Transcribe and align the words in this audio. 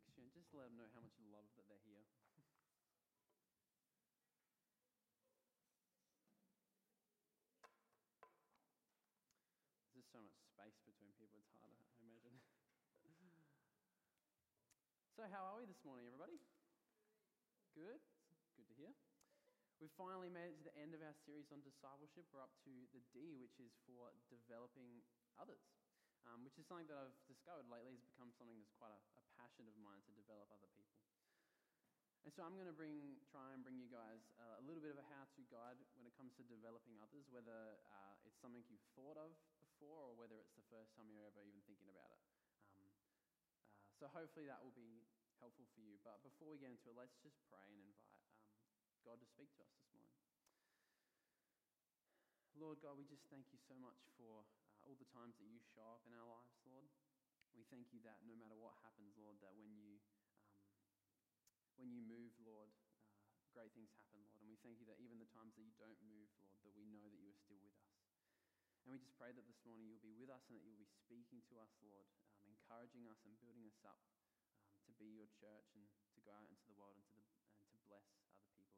next 0.00 0.16
you 0.16 0.24
and 0.24 0.32
just 0.32 0.48
let 0.56 0.64
them 0.64 0.80
know 0.80 0.88
how 0.96 1.04
much 1.04 1.12
you 1.20 1.28
love 1.28 1.44
that 1.60 1.68
they're 1.68 1.84
here. 1.84 2.00
There's 9.84 10.00
just 10.00 10.08
so 10.08 10.24
much 10.24 10.32
space 10.40 10.80
between 10.88 11.12
people, 11.20 11.44
it's 11.44 11.52
harder, 11.60 11.84
I 11.84 12.00
imagine. 12.00 12.40
so, 15.20 15.28
how 15.28 15.52
are 15.52 15.60
we 15.60 15.68
this 15.68 15.84
morning, 15.84 16.08
everybody? 16.08 16.40
Good? 17.76 18.00
Good 18.56 18.72
to 18.72 18.76
hear. 18.80 18.96
We've 19.84 19.92
finally 20.00 20.32
made 20.32 20.56
it 20.56 20.64
to 20.64 20.66
the 20.72 20.72
end 20.80 20.96
of 20.96 21.04
our 21.04 21.12
series 21.28 21.52
on 21.52 21.60
discipleship. 21.60 22.24
We're 22.32 22.40
up 22.40 22.56
to 22.64 22.72
the 22.96 23.04
D, 23.12 23.36
which 23.36 23.60
is 23.60 23.76
for 23.84 24.16
developing 24.32 25.04
others, 25.36 25.60
um, 26.28 26.44
which 26.44 26.60
is 26.60 26.68
something 26.68 26.88
that 26.90 26.98
I've 26.98 27.16
discovered 27.24 27.68
lately 27.70 27.96
has 27.96 28.04
become 28.04 28.34
something 28.36 28.58
that's 28.60 28.74
quite 28.76 28.92
a, 28.92 29.00
a 29.16 29.24
passion 29.40 29.64
of 29.64 29.76
mine 29.80 30.04
to 30.04 30.12
develop 30.12 30.50
other 30.52 30.68
people. 30.76 31.00
And 32.20 32.28
so 32.36 32.44
I'm 32.44 32.52
going 32.52 32.68
to 32.68 32.76
bring, 32.76 33.16
try 33.32 33.56
and 33.56 33.64
bring 33.64 33.80
you 33.80 33.88
guys 33.88 34.20
a 34.36 34.60
little 34.68 34.84
bit 34.84 34.92
of 34.92 35.00
a 35.00 35.06
how-to 35.08 35.40
guide 35.48 35.80
when 35.96 36.04
it 36.04 36.12
comes 36.20 36.36
to 36.36 36.44
developing 36.44 37.00
others, 37.00 37.24
whether 37.32 37.80
uh, 37.88 38.28
it's 38.28 38.36
something 38.44 38.60
you've 38.68 38.84
thought 38.92 39.16
of 39.16 39.32
before 39.56 40.04
or 40.04 40.12
whether 40.20 40.36
it's 40.36 40.52
the 40.52 40.66
first 40.68 40.92
time 41.00 41.08
you're 41.08 41.24
ever 41.24 41.40
even 41.40 41.64
thinking 41.64 41.88
about 41.88 42.12
it. 42.12 42.20
Um, 42.76 42.84
uh, 43.80 43.88
so 43.96 44.04
hopefully 44.12 44.44
that 44.52 44.60
will 44.60 44.76
be 44.76 45.00
helpful 45.40 45.64
for 45.72 45.80
you. 45.80 45.96
But 46.04 46.20
before 46.20 46.52
we 46.52 46.60
get 46.60 46.68
into 46.68 46.92
it, 46.92 46.96
let's 47.00 47.16
just 47.24 47.40
pray 47.48 47.64
and 47.72 47.80
invite 47.88 48.28
um, 48.68 48.84
God 49.00 49.16
to 49.24 49.28
speak 49.32 49.48
to 49.56 49.64
us 49.64 49.72
this 49.72 49.88
morning. 49.96 50.20
Lord 52.60 52.76
God, 52.84 53.00
we 53.00 53.08
just 53.08 53.24
thank 53.32 53.48
you 53.56 53.60
so 53.64 53.72
much 53.80 53.96
for 54.20 54.44
all 54.90 54.98
the 54.98 55.14
times 55.14 55.38
that 55.38 55.46
you 55.46 55.62
show 55.70 55.86
up 55.86 56.02
in 56.02 56.10
our 56.10 56.26
lives, 56.26 56.58
Lord. 56.66 56.90
We 57.54 57.62
thank 57.70 57.94
you 57.94 58.02
that 58.02 58.26
no 58.26 58.34
matter 58.34 58.58
what 58.58 58.74
happens, 58.82 59.14
Lord, 59.14 59.38
that 59.38 59.54
when 59.54 59.70
you 59.70 60.02
um, 60.18 60.34
when 61.78 61.94
you 61.94 62.02
move, 62.02 62.34
Lord, 62.42 62.74
uh, 62.74 63.46
great 63.54 63.70
things 63.70 63.94
happen, 63.94 64.18
Lord. 64.18 64.34
And 64.42 64.50
we 64.50 64.58
thank 64.66 64.82
you 64.82 64.90
that 64.90 64.98
even 64.98 65.22
the 65.22 65.30
times 65.30 65.54
that 65.54 65.62
you 65.62 65.70
don't 65.78 65.98
move, 66.02 66.26
Lord, 66.42 66.58
that 66.66 66.74
we 66.74 66.90
know 66.90 67.06
that 67.06 67.22
you 67.22 67.30
are 67.30 67.38
still 67.38 67.62
with 67.62 67.78
us. 67.78 67.94
And 68.82 68.90
we 68.90 68.98
just 68.98 69.14
pray 69.14 69.30
that 69.30 69.46
this 69.46 69.62
morning 69.62 69.86
you'll 69.86 70.02
be 70.02 70.10
with 70.18 70.26
us 70.26 70.42
and 70.50 70.58
that 70.58 70.66
you'll 70.66 70.82
be 70.82 70.90
speaking 71.06 71.38
to 71.54 71.62
us, 71.62 71.70
Lord, 71.78 72.10
um, 72.34 72.42
encouraging 72.50 73.06
us 73.06 73.22
and 73.22 73.38
building 73.38 73.70
us 73.70 73.78
up 73.86 74.02
um, 74.58 74.74
to 74.90 74.92
be 74.98 75.06
your 75.14 75.30
church 75.38 75.70
and 75.78 75.86
to 75.86 76.20
go 76.26 76.34
out 76.34 76.50
into 76.50 76.66
the 76.66 76.74
world 76.74 76.98
and 76.98 77.06
to, 77.06 77.14
the, 77.14 77.26
and 77.62 77.70
to 77.70 77.78
bless 77.86 78.10
other 78.10 78.26
people, 78.58 78.58
Lord. 78.58 78.74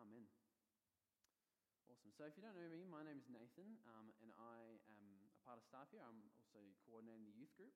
Amen. 0.00 0.37
Awesome. 1.98 2.14
So, 2.14 2.30
if 2.30 2.38
you 2.38 2.46
don't 2.46 2.54
know 2.54 2.70
me, 2.70 2.86
my 2.86 3.02
name 3.02 3.18
is 3.18 3.26
Nathan, 3.26 3.74
um, 3.90 4.14
and 4.22 4.30
I 4.38 4.78
am 4.86 5.02
a 5.18 5.34
part 5.42 5.58
of 5.58 5.66
staff 5.66 5.90
here. 5.90 5.98
I'm 6.06 6.30
also 6.38 6.62
coordinating 6.86 7.26
the 7.26 7.34
youth 7.34 7.50
group. 7.58 7.74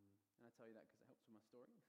Um, 0.00 0.08
and 0.40 0.48
I 0.48 0.50
tell 0.56 0.64
you 0.64 0.72
that 0.72 0.88
because 0.88 1.04
it 1.04 1.12
helps 1.12 1.28
with 1.28 1.36
my 1.36 1.44
story. 1.44 1.76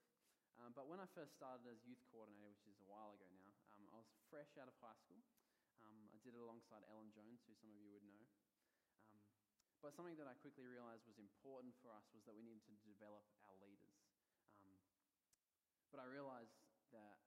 Um, 0.56 0.72
but 0.72 0.88
when 0.88 0.96
I 0.96 1.08
first 1.12 1.36
started 1.36 1.68
as 1.68 1.84
youth 1.84 2.00
coordinator, 2.08 2.48
which 2.48 2.64
is 2.64 2.80
a 2.80 2.88
while 2.88 3.12
ago 3.12 3.28
now, 3.28 3.52
um, 3.76 3.84
I 3.92 4.00
was 4.00 4.08
fresh 4.32 4.48
out 4.56 4.68
of 4.68 4.76
high 4.80 4.96
school. 5.04 5.20
Um, 5.84 6.08
I 6.12 6.16
did 6.24 6.32
it 6.32 6.40
alongside 6.40 6.80
Ellen 6.88 7.12
Jones, 7.12 7.44
who 7.44 7.52
some 7.60 7.68
of 7.68 7.76
you 7.76 7.92
would 7.92 8.04
know. 8.08 8.24
Um, 9.12 9.20
but 9.84 9.92
something 9.92 10.16
that 10.16 10.24
I 10.24 10.32
quickly 10.40 10.64
realized 10.64 11.04
was 11.04 11.20
important 11.20 11.76
for 11.84 11.92
us 11.92 12.08
was 12.16 12.24
that 12.24 12.32
we 12.32 12.40
needed 12.40 12.64
to 12.68 12.76
develop 12.88 13.20
our 13.44 13.56
leaders. 13.60 14.00
But 15.92 16.00
I 16.00 16.08
realized 16.08 16.56
that 16.96 17.20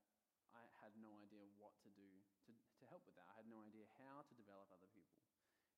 I 0.58 0.66
had 0.82 0.98
no 0.98 1.14
idea 1.22 1.46
what 1.62 1.78
to 1.86 1.90
do 1.94 2.19
to, 2.80 2.88
help 2.88 3.04
with 3.06 3.16
that. 3.20 3.28
I 3.30 3.36
had 3.36 3.48
no 3.48 3.62
idea 3.62 3.86
how 4.00 4.24
to 4.24 4.34
develop 4.34 4.72
other 4.72 4.90
people. 4.96 5.20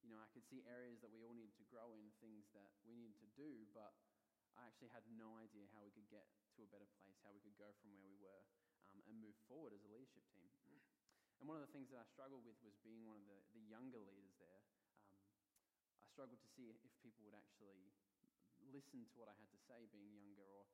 You 0.02 0.10
know, 0.10 0.22
I 0.22 0.30
could 0.34 0.46
see 0.46 0.66
areas 0.66 1.02
that 1.02 1.14
we 1.14 1.22
all 1.22 1.34
needed 1.34 1.54
to 1.62 1.66
grow 1.70 1.94
in, 1.98 2.10
things 2.22 2.50
that 2.58 2.74
we 2.86 2.98
needed 2.98 3.18
to 3.22 3.30
do, 3.38 3.70
but 3.74 3.94
I 4.58 4.66
actually 4.66 4.94
had 4.94 5.06
no 5.14 5.38
idea 5.38 5.70
how 5.74 5.82
we 5.86 5.94
could 5.94 6.10
get 6.10 6.26
to 6.58 6.66
a 6.66 6.70
better 6.70 6.90
place, 7.02 7.18
how 7.22 7.34
we 7.34 7.42
could 7.42 7.58
go 7.58 7.70
from 7.82 7.94
where 7.94 8.06
we 8.06 8.18
were 8.18 8.44
um, 8.92 9.02
and 9.08 9.18
move 9.18 9.38
forward 9.48 9.74
as 9.74 9.82
a 9.86 9.92
leadership 9.92 10.26
team. 10.34 10.50
And 11.42 11.50
one 11.50 11.58
of 11.58 11.66
the 11.66 11.74
things 11.74 11.90
that 11.90 11.98
I 11.98 12.06
struggled 12.06 12.46
with 12.46 12.62
was 12.62 12.78
being 12.86 13.02
one 13.02 13.18
of 13.18 13.26
the, 13.26 13.42
the 13.58 13.66
younger 13.66 13.98
leaders 13.98 14.38
there. 14.38 14.62
Um, 15.10 15.18
I 15.98 16.06
struggled 16.06 16.38
to 16.38 16.50
see 16.54 16.70
if 16.70 16.78
people 17.02 17.26
would 17.26 17.34
actually 17.34 17.90
listen 18.70 19.10
to 19.10 19.16
what 19.18 19.26
I 19.26 19.34
had 19.42 19.50
to 19.50 19.58
say 19.66 19.90
being 19.90 20.14
younger 20.14 20.46
or 20.46 20.70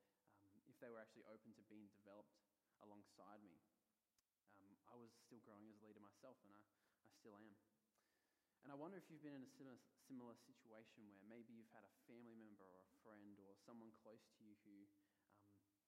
um, 0.52 0.60
if 0.68 0.76
they 0.84 0.92
were 0.92 1.00
actually 1.00 1.24
open 1.32 1.56
to 1.56 1.64
being 1.72 1.88
developed 1.96 2.36
alongside 2.84 3.40
me. 3.48 3.64
I 4.88 4.96
was 4.96 5.12
still 5.28 5.44
growing 5.44 5.68
as 5.68 5.78
a 5.80 5.86
leader 5.86 6.00
myself, 6.00 6.40
and 6.44 6.52
I, 6.56 6.60
I 6.60 7.12
still 7.20 7.36
am. 7.36 7.56
And 8.64 8.72
I 8.72 8.78
wonder 8.80 9.00
if 9.00 9.08
you've 9.08 9.24
been 9.24 9.36
in 9.36 9.48
a 9.48 9.54
similar, 9.56 9.80
similar 10.08 10.36
situation 10.44 11.08
where 11.08 11.24
maybe 11.24 11.56
you've 11.56 11.72
had 11.72 11.88
a 11.88 11.94
family 12.04 12.36
member 12.36 12.68
or 12.68 12.84
a 12.84 12.92
friend 13.00 13.40
or 13.40 13.56
someone 13.64 13.96
close 14.04 14.20
to 14.28 14.40
you 14.44 14.60
who 14.68 14.78
um, 15.24 15.88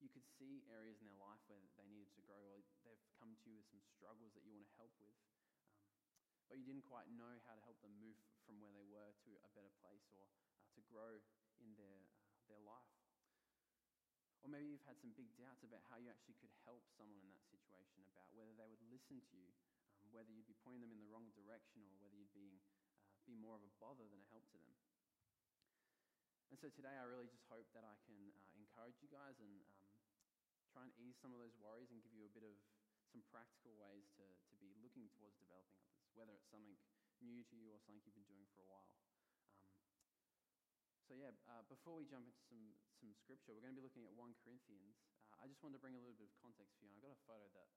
you 0.00 0.08
could 0.08 0.24
see 0.24 0.64
areas 0.72 1.00
in 1.04 1.06
their 1.06 1.20
life 1.20 1.42
where 1.46 1.60
they 1.76 1.84
needed 1.84 2.08
to 2.16 2.24
grow, 2.24 2.40
or 2.40 2.64
they've 2.84 3.12
come 3.20 3.36
to 3.36 3.44
you 3.44 3.60
with 3.60 3.68
some 3.68 3.82
struggles 3.84 4.32
that 4.32 4.44
you 4.46 4.56
want 4.56 4.64
to 4.66 4.78
help 4.80 4.94
with, 4.96 5.18
um, 5.36 5.68
but 6.48 6.56
you 6.56 6.64
didn't 6.64 6.88
quite 6.88 7.12
know 7.12 7.38
how 7.44 7.54
to 7.54 7.62
help 7.64 7.76
them 7.84 7.92
move 8.00 8.16
from 8.48 8.56
where 8.58 8.72
they 8.72 8.86
were 8.88 9.12
to 9.28 9.30
a 9.44 9.50
better 9.52 9.72
place 9.84 10.08
or 10.16 10.24
uh, 10.48 10.64
to 10.72 10.80
grow 10.88 11.20
in 11.60 11.76
their, 11.76 12.08
uh, 12.24 12.40
their 12.48 12.62
life. 12.64 13.01
Or 14.42 14.50
maybe 14.50 14.74
you've 14.74 14.82
had 14.90 14.98
some 14.98 15.14
big 15.14 15.30
doubts 15.38 15.62
about 15.62 15.86
how 15.86 16.02
you 16.02 16.10
actually 16.10 16.34
could 16.42 16.50
help 16.66 16.82
someone 16.98 17.22
in 17.22 17.30
that 17.30 17.46
situation, 17.46 18.02
about 18.10 18.26
whether 18.34 18.50
they 18.58 18.66
would 18.66 18.82
listen 18.90 19.22
to 19.22 19.34
you, 19.38 19.54
um, 20.02 20.10
whether 20.10 20.34
you'd 20.34 20.50
be 20.50 20.58
pointing 20.66 20.82
them 20.82 20.90
in 20.90 20.98
the 20.98 21.06
wrong 21.06 21.30
direction, 21.38 21.86
or 21.86 21.94
whether 22.02 22.18
you'd 22.18 22.34
being, 22.34 22.58
uh, 22.58 23.22
be 23.22 23.38
more 23.38 23.54
of 23.54 23.62
a 23.62 23.70
bother 23.78 24.02
than 24.02 24.18
a 24.18 24.28
help 24.34 24.42
to 24.50 24.58
them. 24.58 24.74
And 26.50 26.58
so 26.58 26.68
today, 26.74 26.92
I 26.98 27.06
really 27.06 27.30
just 27.30 27.46
hope 27.48 27.70
that 27.72 27.86
I 27.86 27.94
can 28.02 28.18
uh, 28.34 28.50
encourage 28.58 28.98
you 28.98 29.08
guys 29.08 29.38
and 29.38 29.62
um, 29.78 29.88
try 30.74 30.82
and 30.82 30.92
ease 30.98 31.16
some 31.22 31.30
of 31.30 31.38
those 31.38 31.54
worries 31.62 31.94
and 31.94 32.02
give 32.02 32.12
you 32.12 32.26
a 32.26 32.34
bit 32.34 32.42
of 32.42 32.58
some 33.14 33.22
practical 33.30 33.78
ways 33.78 34.10
to, 34.18 34.26
to 34.26 34.54
be 34.58 34.74
looking 34.82 35.06
towards 35.14 35.38
developing 35.38 35.78
others, 35.86 36.10
whether 36.18 36.34
it's 36.34 36.50
something 36.50 36.74
new 37.22 37.46
to 37.46 37.54
you 37.54 37.70
or 37.70 37.78
something 37.78 38.02
you've 38.02 38.18
been 38.18 38.26
doing 38.26 38.44
for 38.52 38.66
a 38.66 38.68
while. 38.68 38.90
So, 41.06 41.18
yeah, 41.18 41.34
uh, 41.50 41.62
before 41.66 41.98
we 41.98 42.06
jump 42.06 42.24
into 42.24 42.42
some, 42.46 42.62
some 42.98 43.12
scripture, 43.18 43.52
we're 43.52 43.64
going 43.64 43.74
to 43.74 43.80
be 43.80 43.84
looking 43.84 44.06
at 44.06 44.14
1 44.14 44.42
Corinthians. 44.42 44.98
Uh, 45.28 45.42
I 45.42 45.50
just 45.50 45.60
wanted 45.60 45.78
to 45.78 45.82
bring 45.82 45.98
a 45.98 46.02
little 46.02 46.16
bit 46.16 46.30
of 46.30 46.36
context 46.40 46.78
for 46.78 46.86
you. 46.86 46.94
And 46.94 47.02
I've 47.02 47.06
got 47.06 47.18
a 47.18 47.24
photo 47.28 47.46
that, 47.58 47.68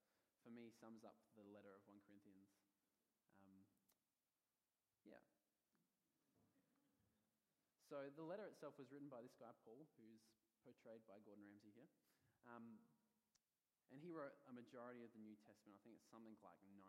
for 0.46 0.54
me, 0.54 0.72
sums 0.78 1.02
up 1.04 1.18
the 1.34 1.44
letter 1.50 1.74
of 1.74 1.82
1 1.90 1.98
Corinthians. 2.06 2.54
Um, 3.42 3.66
yeah, 5.04 5.22
so 7.86 8.02
the 8.18 8.26
letter 8.26 8.50
itself 8.50 8.76
was 8.82 8.90
written 8.90 9.08
by 9.08 9.22
this 9.22 9.38
guy, 9.38 9.54
Paul, 9.62 9.86
who's 10.02 10.26
portrayed 10.66 11.06
by 11.06 11.22
Gordon 11.22 11.46
Ramsay 11.46 11.70
here. 11.72 11.88
Um, 12.50 12.82
and 13.94 14.02
he 14.02 14.10
wrote 14.10 14.34
a 14.50 14.54
majority 14.54 15.06
of 15.06 15.14
the 15.14 15.22
New 15.22 15.38
Testament. 15.46 15.78
I 15.78 15.82
think 15.86 15.96
it's 15.96 16.10
something 16.10 16.34
like 16.42 16.58
90% 16.76 16.82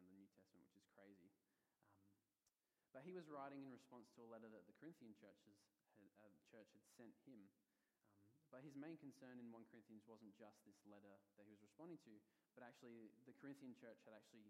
of 0.00 0.08
the 0.08 0.16
New 0.16 0.26
Testament, 0.32 0.64
which 0.64 0.80
is 0.80 0.88
crazy. 0.96 1.30
Um, 1.84 2.32
but 2.96 3.04
he 3.04 3.12
was 3.12 3.28
writing 3.28 3.60
in 3.60 3.70
response 3.70 4.08
to 4.16 4.24
a 4.24 4.28
letter 4.32 4.48
that 4.48 4.64
the 4.64 4.74
Corinthian 4.80 5.12
churches 5.12 5.60
uh, 6.22 6.34
church 6.50 6.70
had 6.74 6.84
sent 6.98 7.14
him. 7.24 7.46
Um, 8.08 8.18
but 8.48 8.64
his 8.64 8.74
main 8.74 8.96
concern 8.96 9.36
in 9.36 9.52
1 9.52 9.68
Corinthians 9.68 10.08
wasn't 10.08 10.32
just 10.38 10.56
this 10.64 10.80
letter 10.88 11.20
that 11.36 11.44
he 11.44 11.52
was 11.52 11.60
responding 11.60 12.00
to, 12.08 12.16
but 12.56 12.64
actually 12.64 13.12
the 13.28 13.36
Corinthian 13.36 13.76
church 13.76 14.00
had 14.08 14.16
actually 14.16 14.48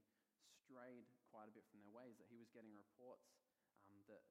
strayed 0.63 1.09
quite 1.33 1.51
a 1.51 1.55
bit 1.55 1.67
from 1.73 1.83
their 1.83 1.91
ways, 1.91 2.15
that 2.21 2.31
he 2.31 2.39
was 2.39 2.53
getting 2.55 2.73
reports 2.77 3.27
um, 3.91 3.99
that 4.07 4.23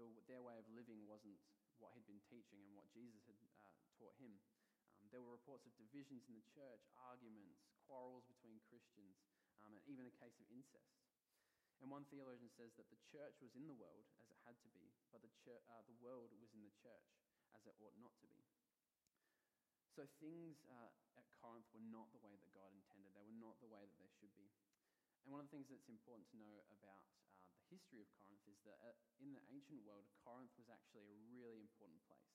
the, 0.00 0.10
their 0.26 0.42
way 0.42 0.58
of 0.58 0.66
living 0.74 1.06
wasn't 1.06 1.38
what 1.78 1.94
he'd 1.94 2.06
been 2.08 2.22
teaching 2.26 2.62
and 2.64 2.72
what 2.74 2.90
Jesus 2.90 3.22
had 3.28 3.38
uh, 3.60 3.70
taught 4.00 4.16
him. 4.18 4.34
Um, 4.98 5.06
there 5.12 5.22
were 5.22 5.34
reports 5.36 5.68
of 5.68 5.74
divisions 5.78 6.26
in 6.26 6.34
the 6.34 6.46
church, 6.54 6.82
arguments, 6.98 7.62
quarrels 7.86 8.24
between 8.26 8.58
Christians, 8.66 9.20
um, 9.62 9.76
and 9.76 9.82
even 9.86 10.08
a 10.08 10.14
case 10.18 10.40
of 10.40 10.48
incest. 10.50 11.03
And 11.84 11.92
one 11.92 12.08
theologian 12.08 12.48
says 12.48 12.72
that 12.80 12.88
the 12.88 12.96
church 13.12 13.36
was 13.44 13.52
in 13.52 13.68
the 13.68 13.76
world 13.76 14.08
as 14.16 14.32
it 14.32 14.40
had 14.48 14.56
to 14.64 14.72
be, 14.72 14.88
but 15.12 15.20
the, 15.20 15.28
church, 15.44 15.60
uh, 15.68 15.84
the 15.84 16.00
world 16.00 16.32
was 16.40 16.48
in 16.56 16.64
the 16.64 16.72
church 16.80 17.12
as 17.52 17.60
it 17.68 17.76
ought 17.76 17.92
not 18.00 18.16
to 18.24 18.28
be. 18.32 18.40
So 19.92 20.08
things 20.16 20.64
uh, 20.64 21.20
at 21.20 21.28
Corinth 21.44 21.68
were 21.76 21.84
not 21.92 22.08
the 22.16 22.24
way 22.24 22.40
that 22.40 22.48
God 22.56 22.72
intended, 22.72 23.12
they 23.12 23.28
were 23.28 23.36
not 23.36 23.60
the 23.60 23.68
way 23.68 23.84
that 23.84 24.00
they 24.00 24.08
should 24.16 24.32
be. 24.32 24.48
And 25.28 25.36
one 25.36 25.44
of 25.44 25.52
the 25.52 25.60
things 25.60 25.68
that's 25.68 25.84
important 25.92 26.24
to 26.32 26.40
know 26.40 26.64
about 26.72 27.04
uh, 27.20 27.52
the 27.52 27.68
history 27.68 28.00
of 28.00 28.08
Corinth 28.16 28.48
is 28.48 28.64
that 28.64 28.80
uh, 28.80 28.96
in 29.20 29.36
the 29.36 29.44
ancient 29.52 29.84
world, 29.84 30.08
Corinth 30.24 30.56
was 30.56 30.72
actually 30.72 31.04
a 31.04 31.20
really 31.36 31.60
important 31.60 32.00
place. 32.08 32.32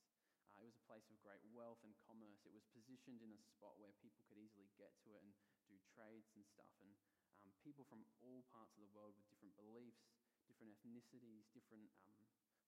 Uh, 0.53 0.61
it 0.61 0.69
was 0.69 0.77
a 0.77 0.85
place 0.85 1.09
of 1.09 1.17
great 1.25 1.41
wealth 1.49 1.81
and 1.81 1.97
commerce. 2.05 2.37
It 2.45 2.53
was 2.53 2.69
positioned 2.69 3.25
in 3.25 3.33
a 3.33 3.41
spot 3.57 3.81
where 3.81 3.97
people 3.97 4.21
could 4.29 4.37
easily 4.37 4.69
get 4.77 4.93
to 5.09 5.17
it 5.17 5.25
and 5.25 5.33
do 5.65 5.81
trades 5.97 6.29
and 6.37 6.45
stuff. 6.45 6.69
And 6.85 6.93
um, 7.43 7.51
people 7.63 7.87
from 7.87 8.03
all 8.23 8.43
parts 8.51 8.75
of 8.75 8.81
the 8.83 8.91
world 8.91 9.15
with 9.15 9.27
different 9.31 9.55
beliefs, 9.55 10.07
different 10.47 10.73
ethnicities, 10.75 11.47
different 11.55 11.87
um, 12.07 12.25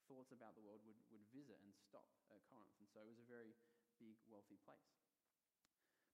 thoughts 0.07 0.31
about 0.31 0.55
the 0.55 0.63
world 0.63 0.83
would, 0.83 0.99
would 1.11 1.23
visit 1.31 1.59
and 1.63 1.71
stop 1.75 2.07
at 2.31 2.39
Corinth. 2.47 2.75
And 2.79 2.87
so 2.91 3.03
it 3.03 3.09
was 3.09 3.21
a 3.21 3.27
very 3.27 3.55
big, 3.99 4.15
wealthy 4.27 4.59
place. 4.63 4.91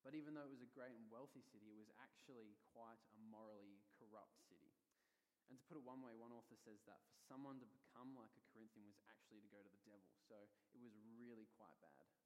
But 0.05 0.15
even 0.15 0.37
though 0.37 0.47
it 0.47 0.53
was 0.53 0.63
a 0.63 0.71
great 0.71 0.95
and 0.95 1.09
wealthy 1.11 1.43
city, 1.43 1.67
it 1.67 1.79
was 1.79 1.91
actually 1.99 2.55
quite 2.71 3.01
a 3.11 3.19
morally 3.27 3.83
corrupt 3.99 4.39
city. 4.47 4.71
And 5.51 5.59
to 5.59 5.63
put 5.67 5.79
it 5.79 5.83
one 5.83 5.99
way, 6.03 6.15
one 6.15 6.31
author 6.31 6.59
says 6.59 6.83
that 6.87 6.99
for 7.07 7.19
someone 7.27 7.59
to 7.63 7.67
become 7.67 8.15
like 8.15 8.31
a 8.35 8.43
Corinthian 8.51 8.87
was 8.87 8.99
actually 9.07 9.43
to 9.43 9.51
go 9.51 9.59
to 9.59 9.71
the 9.71 9.83
devil. 9.87 10.11
So 10.27 10.35
it 10.75 10.79
was 10.79 10.95
really 11.15 11.47
quite 11.55 11.75
bad. 11.79 12.16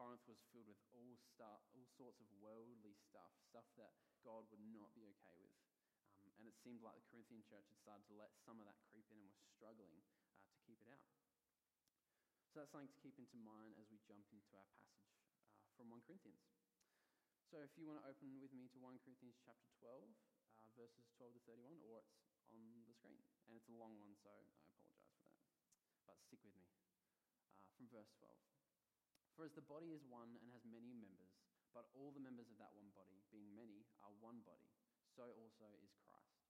Corinth 0.00 0.24
was 0.24 0.40
filled 0.48 0.64
with 0.64 0.80
all, 0.96 1.12
star, 1.28 1.60
all 1.76 1.84
sorts 2.00 2.24
of 2.24 2.28
worldly 2.40 2.96
stuff, 3.04 3.28
stuff 3.44 3.68
that 3.76 3.92
God 4.24 4.48
would 4.48 4.64
not 4.72 4.88
be 4.96 5.04
okay 5.04 5.36
with. 5.36 5.60
Um, 6.16 6.32
and 6.40 6.48
it 6.48 6.56
seemed 6.64 6.80
like 6.80 6.96
the 6.96 7.04
Corinthian 7.12 7.44
church 7.44 7.68
had 7.68 7.76
started 7.76 8.08
to 8.08 8.16
let 8.16 8.32
some 8.48 8.56
of 8.56 8.64
that 8.64 8.80
creep 8.88 9.04
in 9.12 9.20
and 9.20 9.28
was 9.28 9.44
struggling 9.52 10.00
uh, 10.40 10.48
to 10.48 10.56
keep 10.64 10.80
it 10.80 10.88
out. 10.88 11.04
So 12.48 12.64
that's 12.64 12.72
something 12.72 12.88
to 12.88 13.00
keep 13.04 13.20
into 13.20 13.36
mind 13.44 13.76
as 13.76 13.92
we 13.92 14.00
jump 14.08 14.24
into 14.32 14.48
our 14.56 14.64
passage 14.72 15.20
uh, 15.20 15.68
from 15.76 15.92
1 15.92 16.00
Corinthians. 16.08 16.48
So 17.52 17.60
if 17.60 17.76
you 17.76 17.84
want 17.84 18.00
to 18.00 18.08
open 18.08 18.40
with 18.40 18.56
me 18.56 18.72
to 18.72 18.80
1 18.80 19.04
Corinthians 19.04 19.36
chapter 19.44 19.68
12, 19.84 20.00
uh, 20.00 20.68
verses 20.80 21.12
12 21.20 21.36
to 21.36 21.40
31, 21.44 21.76
or 21.84 22.00
it's 22.00 22.16
on 22.48 22.64
the 22.88 22.96
screen. 22.96 23.20
And 23.52 23.52
it's 23.52 23.68
a 23.68 23.76
long 23.76 24.00
one, 24.00 24.16
so 24.16 24.32
I 24.32 24.48
apologize 24.64 25.12
for 25.12 25.28
that. 25.28 25.44
But 26.08 26.16
stick 26.24 26.40
with 26.40 26.56
me. 26.56 26.72
Uh, 26.88 27.68
from 27.76 27.84
verse 27.92 28.08
12. 28.16 28.59
For 29.40 29.48
as 29.48 29.56
the 29.56 29.72
body 29.72 29.96
is 29.96 30.04
one 30.04 30.36
and 30.36 30.52
has 30.52 30.68
many 30.68 30.92
members, 30.92 31.32
but 31.72 31.88
all 31.96 32.12
the 32.12 32.20
members 32.20 32.52
of 32.52 32.60
that 32.60 32.76
one 32.76 32.92
body, 32.92 33.24
being 33.32 33.48
many, 33.56 33.88
are 34.04 34.12
one 34.20 34.44
body, 34.44 34.68
so 35.16 35.32
also 35.32 35.64
is 35.80 35.96
Christ. 36.04 36.44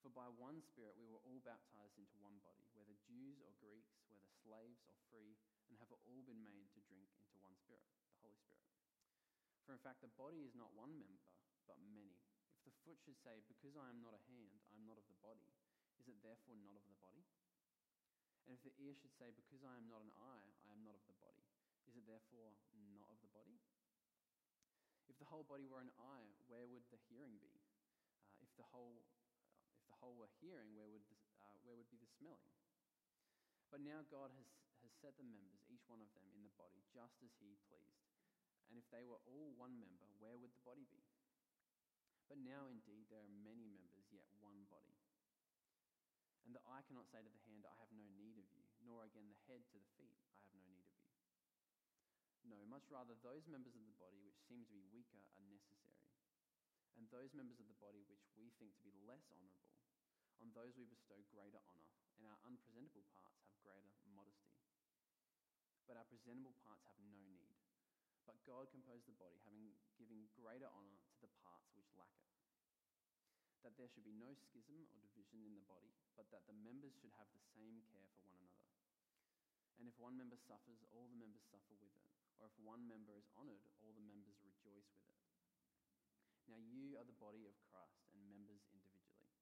For 0.00 0.08
by 0.08 0.24
one 0.40 0.64
Spirit 0.64 0.96
we 0.96 1.04
were 1.04 1.20
all 1.28 1.44
baptized 1.44 2.00
into 2.00 2.16
one 2.16 2.40
body, 2.40 2.64
whether 2.72 2.96
Jews 3.04 3.44
or 3.44 3.52
Greeks, 3.60 3.92
whether 4.08 4.24
slaves 4.40 4.88
or 4.88 4.96
free, 5.12 5.36
and 5.68 5.76
have 5.76 5.92
all 5.92 6.24
been 6.24 6.40
made 6.40 6.72
to 6.72 6.80
drink 6.88 7.12
into 7.20 7.36
one 7.44 7.52
Spirit, 7.60 7.84
the 8.08 8.24
Holy 8.24 8.40
Spirit. 8.40 8.72
For 9.68 9.76
in 9.76 9.82
fact, 9.84 10.00
the 10.00 10.16
body 10.16 10.48
is 10.48 10.56
not 10.56 10.72
one 10.72 10.96
member, 10.96 11.28
but 11.68 11.76
many. 11.92 12.16
If 12.56 12.72
the 12.72 12.76
foot 12.88 12.96
should 13.04 13.20
say, 13.20 13.44
Because 13.52 13.76
I 13.76 13.92
am 13.92 14.00
not 14.00 14.16
a 14.16 14.26
hand, 14.32 14.64
I 14.72 14.80
am 14.80 14.88
not 14.88 14.96
of 14.96 15.04
the 15.12 15.20
body, 15.20 15.52
is 16.00 16.08
it 16.08 16.16
therefore 16.24 16.56
not 16.56 16.80
of 16.80 16.88
the 16.88 16.96
body? 17.04 17.20
And 18.48 18.56
if 18.56 18.64
the 18.64 18.72
ear 18.80 18.96
should 18.96 19.12
say, 19.20 19.28
Because 19.36 19.60
I 19.60 19.76
am 19.76 19.84
not 19.92 20.00
an 20.00 20.16
eye, 20.16 20.48
I 20.64 20.72
am 20.72 20.80
not 20.80 20.96
of 20.96 21.04
the 21.04 21.20
body, 21.20 21.45
is 21.86 21.94
it 21.96 22.04
therefore 22.06 22.54
not 22.94 23.08
of 23.08 23.18
the 23.22 23.30
body? 23.30 23.58
If 25.06 25.16
the 25.22 25.28
whole 25.30 25.46
body 25.46 25.66
were 25.70 25.80
an 25.80 25.94
eye, 25.96 26.28
where 26.50 26.66
would 26.66 26.84
the 26.90 27.00
hearing 27.08 27.38
be? 27.38 27.54
Uh, 28.26 28.42
if, 28.42 28.50
the 28.58 28.66
whole, 28.74 29.00
uh, 29.06 29.62
if 29.78 29.86
the 29.88 29.98
whole 30.02 30.18
were 30.18 30.30
hearing, 30.42 30.74
where 30.74 30.90
would, 30.90 31.06
the, 31.06 31.18
uh, 31.40 31.56
where 31.62 31.78
would 31.78 31.88
be 31.88 31.98
the 31.98 32.10
smelling? 32.18 32.52
But 33.70 33.82
now 33.82 34.02
God 34.10 34.34
has, 34.34 34.48
has 34.82 34.92
set 34.98 35.14
the 35.18 35.26
members, 35.26 35.62
each 35.70 35.86
one 35.86 36.02
of 36.02 36.10
them, 36.14 36.26
in 36.34 36.42
the 36.42 36.54
body, 36.58 36.82
just 36.90 37.22
as 37.22 37.32
He 37.40 37.54
pleased. 37.62 37.96
And 38.70 38.78
if 38.78 38.86
they 38.90 39.06
were 39.06 39.22
all 39.30 39.54
one 39.54 39.78
member, 39.78 40.06
where 40.18 40.34
would 40.36 40.50
the 40.50 40.66
body 40.66 40.86
be? 40.90 41.02
But 42.26 42.42
now 42.42 42.66
indeed 42.66 43.06
there 43.06 43.22
are 43.22 43.34
many 43.46 43.70
members, 43.70 44.10
yet 44.10 44.26
one 44.42 44.66
body. 44.66 44.98
And 46.46 46.54
the 46.54 46.62
eye 46.66 46.82
cannot 46.86 47.10
say 47.10 47.22
to 47.22 47.30
the 47.30 47.42
hand, 47.46 47.66
I 47.66 47.74
have 47.78 47.90
no 47.94 48.06
need 48.18 48.38
of 48.38 48.46
you, 48.54 48.66
nor 48.86 49.06
again 49.06 49.26
the 49.30 49.38
head 49.50 49.62
to 49.70 49.78
the 49.78 49.90
feet, 49.98 50.14
I 50.26 50.34
have 50.42 50.54
no 50.54 50.62
need. 50.70 50.85
No, 52.46 52.62
much 52.70 52.86
rather, 52.94 53.18
those 53.26 53.42
members 53.50 53.74
of 53.74 53.82
the 53.82 53.98
body 53.98 54.22
which 54.22 54.38
seem 54.46 54.62
to 54.62 54.70
be 54.70 54.86
weaker 54.94 55.18
are 55.34 55.42
necessary. 55.50 56.06
And 56.94 57.10
those 57.10 57.34
members 57.34 57.58
of 57.58 57.66
the 57.66 57.78
body 57.82 58.06
which 58.06 58.22
we 58.38 58.54
think 58.62 58.70
to 58.78 58.86
be 58.86 58.94
less 59.02 59.26
honourable, 59.34 59.74
on 60.38 60.54
those 60.54 60.78
we 60.78 60.86
bestow 60.86 61.18
greater 61.34 61.58
honour, 61.58 61.90
and 62.16 62.24
our 62.30 62.38
unpresentable 62.46 63.02
parts 63.10 63.42
have 63.42 63.50
greater 63.66 63.90
modesty. 64.14 64.62
But 65.90 65.98
our 65.98 66.06
presentable 66.06 66.54
parts 66.62 66.86
have 66.86 66.98
no 67.02 67.18
need. 67.26 67.50
But 68.26 68.38
God 68.46 68.70
composed 68.70 69.06
the 69.10 69.18
body, 69.18 69.38
having 69.46 69.74
given 69.98 70.30
greater 70.34 70.70
honour 70.70 70.98
to 70.98 71.18
the 71.22 71.30
parts 71.42 71.70
which 71.74 71.90
lack 71.98 72.14
it. 72.22 72.30
That 73.66 73.74
there 73.74 73.90
should 73.90 74.06
be 74.06 74.14
no 74.14 74.30
schism 74.34 74.86
or 74.94 75.02
division 75.02 75.42
in 75.42 75.58
the 75.58 75.66
body, 75.66 75.90
but 76.14 76.30
that 76.30 76.46
the 76.46 76.54
members 76.62 76.94
should 76.94 77.14
have 77.18 77.30
the 77.34 77.42
same 77.58 77.82
care 77.90 78.06
for 78.18 78.30
one 78.30 78.38
another. 78.38 78.70
And 79.78 79.86
if 79.90 79.98
one 79.98 80.14
member 80.14 80.38
suffers, 80.38 80.82
all 80.94 81.10
the 81.10 81.18
members 81.18 81.42
suffer 81.50 81.74
with 81.82 81.90
it. 81.90 82.25
Or 82.38 82.52
if 82.52 82.56
one 82.60 82.84
member 82.84 83.16
is 83.16 83.28
honoured, 83.36 83.64
all 83.80 83.96
the 83.96 84.04
members 84.04 84.36
rejoice 84.44 84.88
with 84.92 85.08
it. 85.08 85.20
Now 86.46 86.60
you 86.60 86.94
are 87.00 87.06
the 87.08 87.16
body 87.16 87.48
of 87.48 87.58
Christ 87.72 88.06
and 88.14 88.22
members 88.28 88.62
individually. 88.70 89.34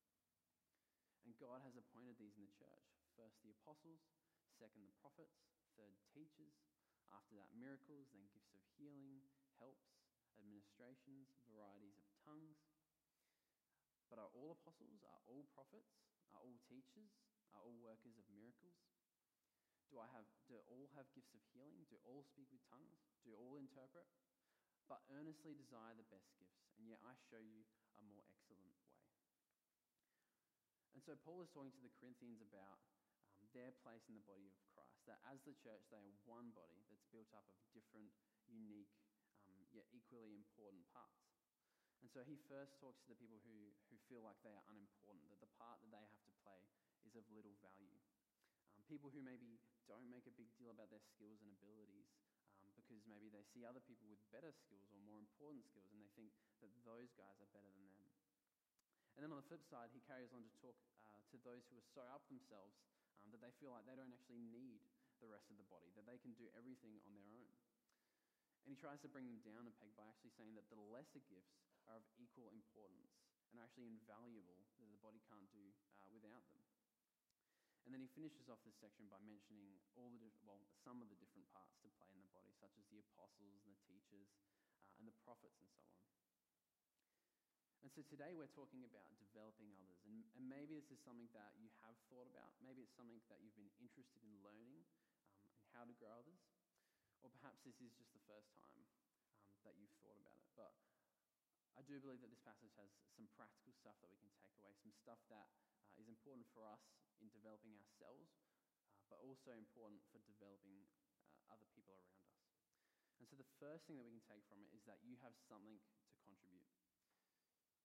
And 1.27 1.37
God 1.37 1.61
has 1.67 1.77
appointed 1.77 2.17
these 2.17 2.37
in 2.39 2.47
the 2.47 2.55
church 2.57 2.95
first 3.15 3.39
the 3.43 3.55
apostles, 3.55 4.03
second 4.59 4.87
the 4.87 4.97
prophets, 4.99 5.47
third 5.79 5.95
teachers 6.11 6.55
after 7.15 7.39
that, 7.39 7.55
miracles, 7.55 8.11
then 8.11 8.27
gifts 8.35 8.51
of 8.51 8.63
healing, 8.75 9.23
helps, 9.63 9.95
administrations, 10.35 11.31
varieties 11.47 11.95
of 12.03 12.11
tongues. 12.27 12.59
But 14.11 14.19
are 14.19 14.31
all 14.35 14.59
apostles? 14.59 15.07
Are 15.07 15.23
all 15.31 15.47
prophets? 15.55 15.95
Are 16.35 16.43
all 16.43 16.59
teachers? 16.67 17.15
Are 17.55 17.63
all 17.63 17.79
workers 17.79 18.19
of 18.19 18.27
miracles? 18.35 18.75
Do, 19.95 20.03
I 20.03 20.11
have, 20.11 20.27
do 20.51 20.59
all 20.75 20.91
have 20.99 21.07
gifts 21.15 21.39
of 21.39 21.43
healing? 21.55 21.87
Do 21.87 21.95
all 22.03 22.27
speak 22.27 22.51
with 22.51 22.59
tongues? 22.67 22.99
Do 23.23 23.31
all 23.39 23.55
interpret? 23.55 24.11
But 24.91 25.07
earnestly 25.15 25.55
desire 25.55 25.95
the 25.95 26.11
best 26.11 26.35
gifts, 26.35 26.67
and 26.75 26.91
yet 26.91 26.99
I 27.07 27.15
show 27.31 27.39
you 27.39 27.63
a 27.95 28.03
more 28.11 28.27
excellent 28.27 28.75
way. 28.75 28.91
And 30.99 31.01
so 31.07 31.15
Paul 31.23 31.47
is 31.47 31.51
talking 31.55 31.71
to 31.79 31.85
the 31.87 31.95
Corinthians 32.03 32.43
about 32.43 32.83
um, 33.39 33.47
their 33.55 33.71
place 33.87 34.03
in 34.11 34.19
the 34.19 34.27
body 34.27 34.51
of 34.51 34.59
Christ. 34.75 35.07
That 35.07 35.23
as 35.31 35.39
the 35.47 35.55
church, 35.63 35.87
they 35.95 36.03
are 36.03 36.19
one 36.27 36.51
body 36.59 36.83
that's 36.91 37.07
built 37.15 37.31
up 37.31 37.47
of 37.55 37.63
different, 37.71 38.11
unique, 38.51 38.99
um, 39.47 39.63
yet 39.71 39.87
equally 39.95 40.35
important 40.35 40.83
parts. 40.91 41.23
And 42.03 42.11
so 42.11 42.27
he 42.27 42.35
first 42.51 42.77
talks 42.83 42.99
to 43.07 43.15
the 43.15 43.19
people 43.23 43.39
who, 43.47 43.71
who 43.89 43.97
feel 44.11 44.27
like 44.27 44.43
they 44.43 44.59
are 44.59 44.67
unimportant, 44.75 45.31
that 45.31 45.39
the 45.39 45.55
part 45.55 45.79
that 45.87 45.95
they 45.95 46.03
have 46.03 46.25
to 46.27 46.35
play 46.43 46.67
is 47.07 47.15
of 47.15 47.23
little 47.31 47.55
value. 47.63 48.03
Um, 48.75 48.83
people 48.91 49.09
who 49.09 49.25
maybe 49.25 49.63
don't 49.89 50.09
make 50.09 50.25
a 50.25 50.35
big 50.35 50.51
deal 50.57 50.73
about 50.73 50.89
their 50.91 51.03
skills 51.03 51.41
and 51.45 51.51
abilities 51.53 52.13
um, 52.61 52.71
because 52.77 53.05
maybe 53.05 53.29
they 53.29 53.45
see 53.53 53.65
other 53.65 53.83
people 53.85 54.09
with 54.09 54.21
better 54.33 54.53
skills 54.53 54.89
or 54.93 55.01
more 55.05 55.21
important 55.21 55.65
skills 55.65 55.89
and 55.93 56.01
they 56.01 56.11
think 56.17 56.33
that 56.65 56.73
those 56.85 57.13
guys 57.15 57.37
are 57.41 57.51
better 57.53 57.71
than 57.73 57.89
them. 57.97 58.09
And 59.15 59.23
then 59.23 59.31
on 59.31 59.39
the 59.39 59.47
flip 59.47 59.63
side, 59.63 59.95
he 59.95 60.03
carries 60.03 60.35
on 60.35 60.43
to 60.43 60.53
talk 60.59 60.75
uh, 61.07 61.23
to 61.31 61.37
those 61.47 61.63
who 61.71 61.79
are 61.79 61.89
so 61.95 62.03
up 62.11 62.27
themselves 62.27 62.75
um, 63.23 63.31
that 63.31 63.39
they 63.39 63.55
feel 63.63 63.71
like 63.71 63.87
they 63.87 63.95
don't 63.95 64.11
actually 64.11 64.43
need 64.43 64.83
the 65.23 65.31
rest 65.31 65.47
of 65.49 65.57
the 65.57 65.69
body, 65.71 65.87
that 65.95 66.05
they 66.05 66.19
can 66.19 66.35
do 66.35 66.51
everything 66.59 66.99
on 67.07 67.15
their 67.15 67.31
own. 67.31 67.55
And 68.67 68.73
he 68.73 68.77
tries 68.81 68.99
to 69.07 69.13
bring 69.13 69.29
them 69.29 69.39
down 69.45 69.69
a 69.69 69.75
peg 69.79 69.93
by 69.95 70.09
actually 70.09 70.35
saying 70.35 70.57
that 70.59 70.67
the 70.73 70.81
lesser 70.91 71.23
gifts 71.31 71.55
are 71.87 72.01
of 72.01 72.05
equal 72.19 72.51
importance 72.51 73.13
and 73.53 73.61
are 73.61 73.67
actually 73.69 73.93
invaluable 73.93 74.59
that 74.81 74.89
the 74.91 74.99
body 74.99 75.21
can't 75.31 75.47
do 75.55 75.63
uh, 76.01 76.09
without 76.11 76.43
them. 76.51 76.64
And 77.85 77.93
then 77.93 78.01
he 78.01 78.09
finishes 78.17 78.49
off 78.49 78.65
this 78.65 78.81
section 78.81 79.05
by 79.13 79.21
mentioning 79.21 79.77
all 79.93 80.09
the 80.17 80.33
well, 80.49 80.65
some 80.81 81.05
of 81.05 81.13
the 81.13 81.19
different 81.21 81.45
parts 81.53 81.77
to 81.85 81.93
play 82.01 82.09
in 82.09 82.21
the 82.25 82.33
body, 82.33 82.49
such 82.57 82.73
as 82.81 82.85
the 82.89 83.01
apostles 83.13 83.61
and 83.61 83.77
the 83.77 83.83
teachers 83.85 84.33
uh, 84.41 84.97
and 84.97 85.05
the 85.05 85.13
prophets 85.21 85.61
and 85.61 85.69
so 85.77 85.85
on. 85.85 86.01
And 87.85 87.93
so 87.93 88.01
today 88.09 88.33
we're 88.33 88.49
talking 88.57 88.81
about 88.89 89.13
developing 89.21 89.69
others. 89.77 90.01
And, 90.09 90.25
and 90.41 90.49
maybe 90.49 90.73
this 90.73 90.89
is 90.89 90.97
something 91.05 91.29
that 91.37 91.53
you 91.61 91.69
have 91.85 91.93
thought 92.09 92.25
about. 92.25 92.57
Maybe 92.65 92.81
it's 92.81 92.97
something 92.97 93.21
that 93.29 93.45
you've 93.45 93.57
been 93.61 93.69
interested 93.77 94.25
in 94.25 94.33
learning 94.41 94.81
um, 95.37 95.53
and 95.53 95.69
how 95.77 95.85
to 95.85 95.93
grow 96.01 96.17
others. 96.17 96.41
Or 97.21 97.29
perhaps 97.29 97.61
this 97.61 97.77
is 97.85 97.93
just 97.93 98.09
the 98.17 98.25
first 98.25 98.49
time 98.57 98.81
um, 99.13 99.53
that 99.69 99.77
you've 99.77 99.93
thought 100.01 100.17
about 100.17 100.41
it. 100.41 100.49
But 100.57 100.73
I 101.77 101.85
do 101.85 102.01
believe 102.01 102.25
that 102.25 102.33
this 102.33 102.41
passage 102.41 102.73
has 102.81 102.89
some 103.13 103.29
practical 103.37 103.77
stuff 103.77 104.01
that 104.01 104.09
we 104.09 104.17
can 104.17 104.33
take 104.41 104.57
away, 104.65 104.73
some 104.81 104.97
stuff 104.97 105.21
that 105.29 105.53
uh, 105.69 106.01
is 106.01 106.09
important 106.09 106.49
for 106.57 106.65
us 106.65 106.81
in 107.25 107.33
developing 107.33 107.73
ourselves, 107.81 108.37
uh, 109.01 109.09
but 109.09 109.25
also 109.25 109.57
important 109.57 110.05
for 110.13 110.21
developing 110.29 110.85
uh, 111.25 111.57
other 111.57 111.65
people 111.73 111.97
around 111.97 112.21
us. 112.29 112.45
And 113.17 113.25
so 113.25 113.41
the 113.41 113.49
first 113.57 113.89
thing 113.89 113.97
that 113.97 114.05
we 114.05 114.13
can 114.13 114.29
take 114.29 114.45
from 114.45 114.61
it 114.61 114.69
is 114.77 114.85
that 114.85 115.01
you 115.01 115.17
have 115.25 115.33
something 115.49 115.81
to 115.81 115.93
contribute. 116.29 116.69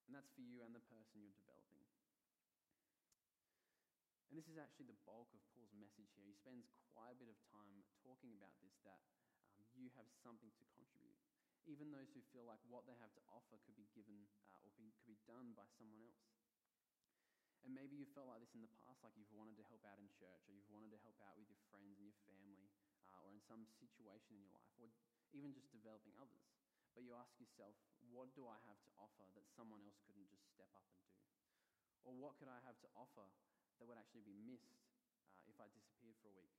And 0.04 0.12
that's 0.12 0.28
for 0.36 0.44
you 0.44 0.60
and 0.66 0.76
the 0.76 0.84
person 0.92 1.24
you're 1.24 1.38
developing. 1.40 1.86
And 4.30 4.38
this 4.38 4.46
is 4.46 4.62
actually 4.62 4.86
the 4.92 5.00
bulk 5.10 5.34
of 5.34 5.42
Paul's 5.54 5.74
message 5.74 6.12
here. 6.14 6.28
He 6.28 6.38
spends 6.38 6.70
quite 6.94 7.14
a 7.14 7.18
bit 7.18 7.32
of 7.32 7.38
time 7.50 7.82
talking 8.06 8.30
about 8.36 8.54
this 8.62 8.78
that 8.86 9.02
um, 9.58 9.66
you 9.74 9.90
have 9.98 10.06
something 10.22 10.54
to 10.54 10.66
contribute. 10.78 11.18
Even 11.66 11.90
those 11.90 12.10
who 12.14 12.22
feel 12.30 12.46
like 12.46 12.62
what 12.70 12.86
they 12.86 12.98
have 13.02 13.14
to 13.18 13.24
offer 13.30 13.58
could 13.66 13.78
be 13.78 13.90
given 13.94 14.30
uh, 14.50 14.66
or 14.66 14.70
be, 14.78 14.94
could 15.02 15.10
be 15.10 15.18
done 15.26 15.54
by 15.58 15.66
someone 15.78 16.02
else. 16.02 16.22
And 17.70 17.78
maybe 17.78 18.02
you've 18.02 18.10
felt 18.18 18.26
like 18.26 18.42
this 18.42 18.58
in 18.58 18.66
the 18.66 18.74
past, 18.82 19.06
like 19.06 19.14
you've 19.14 19.30
wanted 19.30 19.54
to 19.62 19.66
help 19.70 19.86
out 19.86 20.02
in 20.02 20.10
church, 20.18 20.42
or 20.50 20.58
you've 20.58 20.74
wanted 20.74 20.90
to 20.90 20.98
help 21.06 21.22
out 21.22 21.38
with 21.38 21.46
your 21.54 21.62
friends 21.70 22.02
and 22.02 22.10
your 22.10 22.18
family, 22.26 22.66
uh, 23.14 23.22
or 23.22 23.30
in 23.30 23.38
some 23.46 23.62
situation 23.78 24.34
in 24.34 24.42
your 24.42 24.58
life, 24.58 24.74
or 24.82 24.90
even 25.38 25.54
just 25.54 25.70
developing 25.70 26.18
others. 26.18 26.50
But 26.98 27.06
you 27.06 27.14
ask 27.14 27.38
yourself, 27.38 27.78
what 28.10 28.34
do 28.34 28.50
I 28.50 28.58
have 28.66 28.82
to 28.82 28.92
offer 28.98 29.30
that 29.38 29.46
someone 29.54 29.86
else 29.86 30.02
couldn't 30.02 30.34
just 30.34 30.50
step 30.50 30.74
up 30.74 30.82
and 30.90 30.98
do? 31.14 31.14
Or 32.10 32.18
what 32.18 32.42
could 32.42 32.50
I 32.50 32.58
have 32.66 32.82
to 32.82 32.90
offer 32.98 33.30
that 33.78 33.86
would 33.86 34.02
actually 34.02 34.26
be 34.26 34.34
missed 34.34 34.90
uh, 35.30 35.46
if 35.46 35.62
I 35.62 35.70
disappeared 35.70 36.18
for 36.26 36.34
a 36.34 36.42
week 36.42 36.58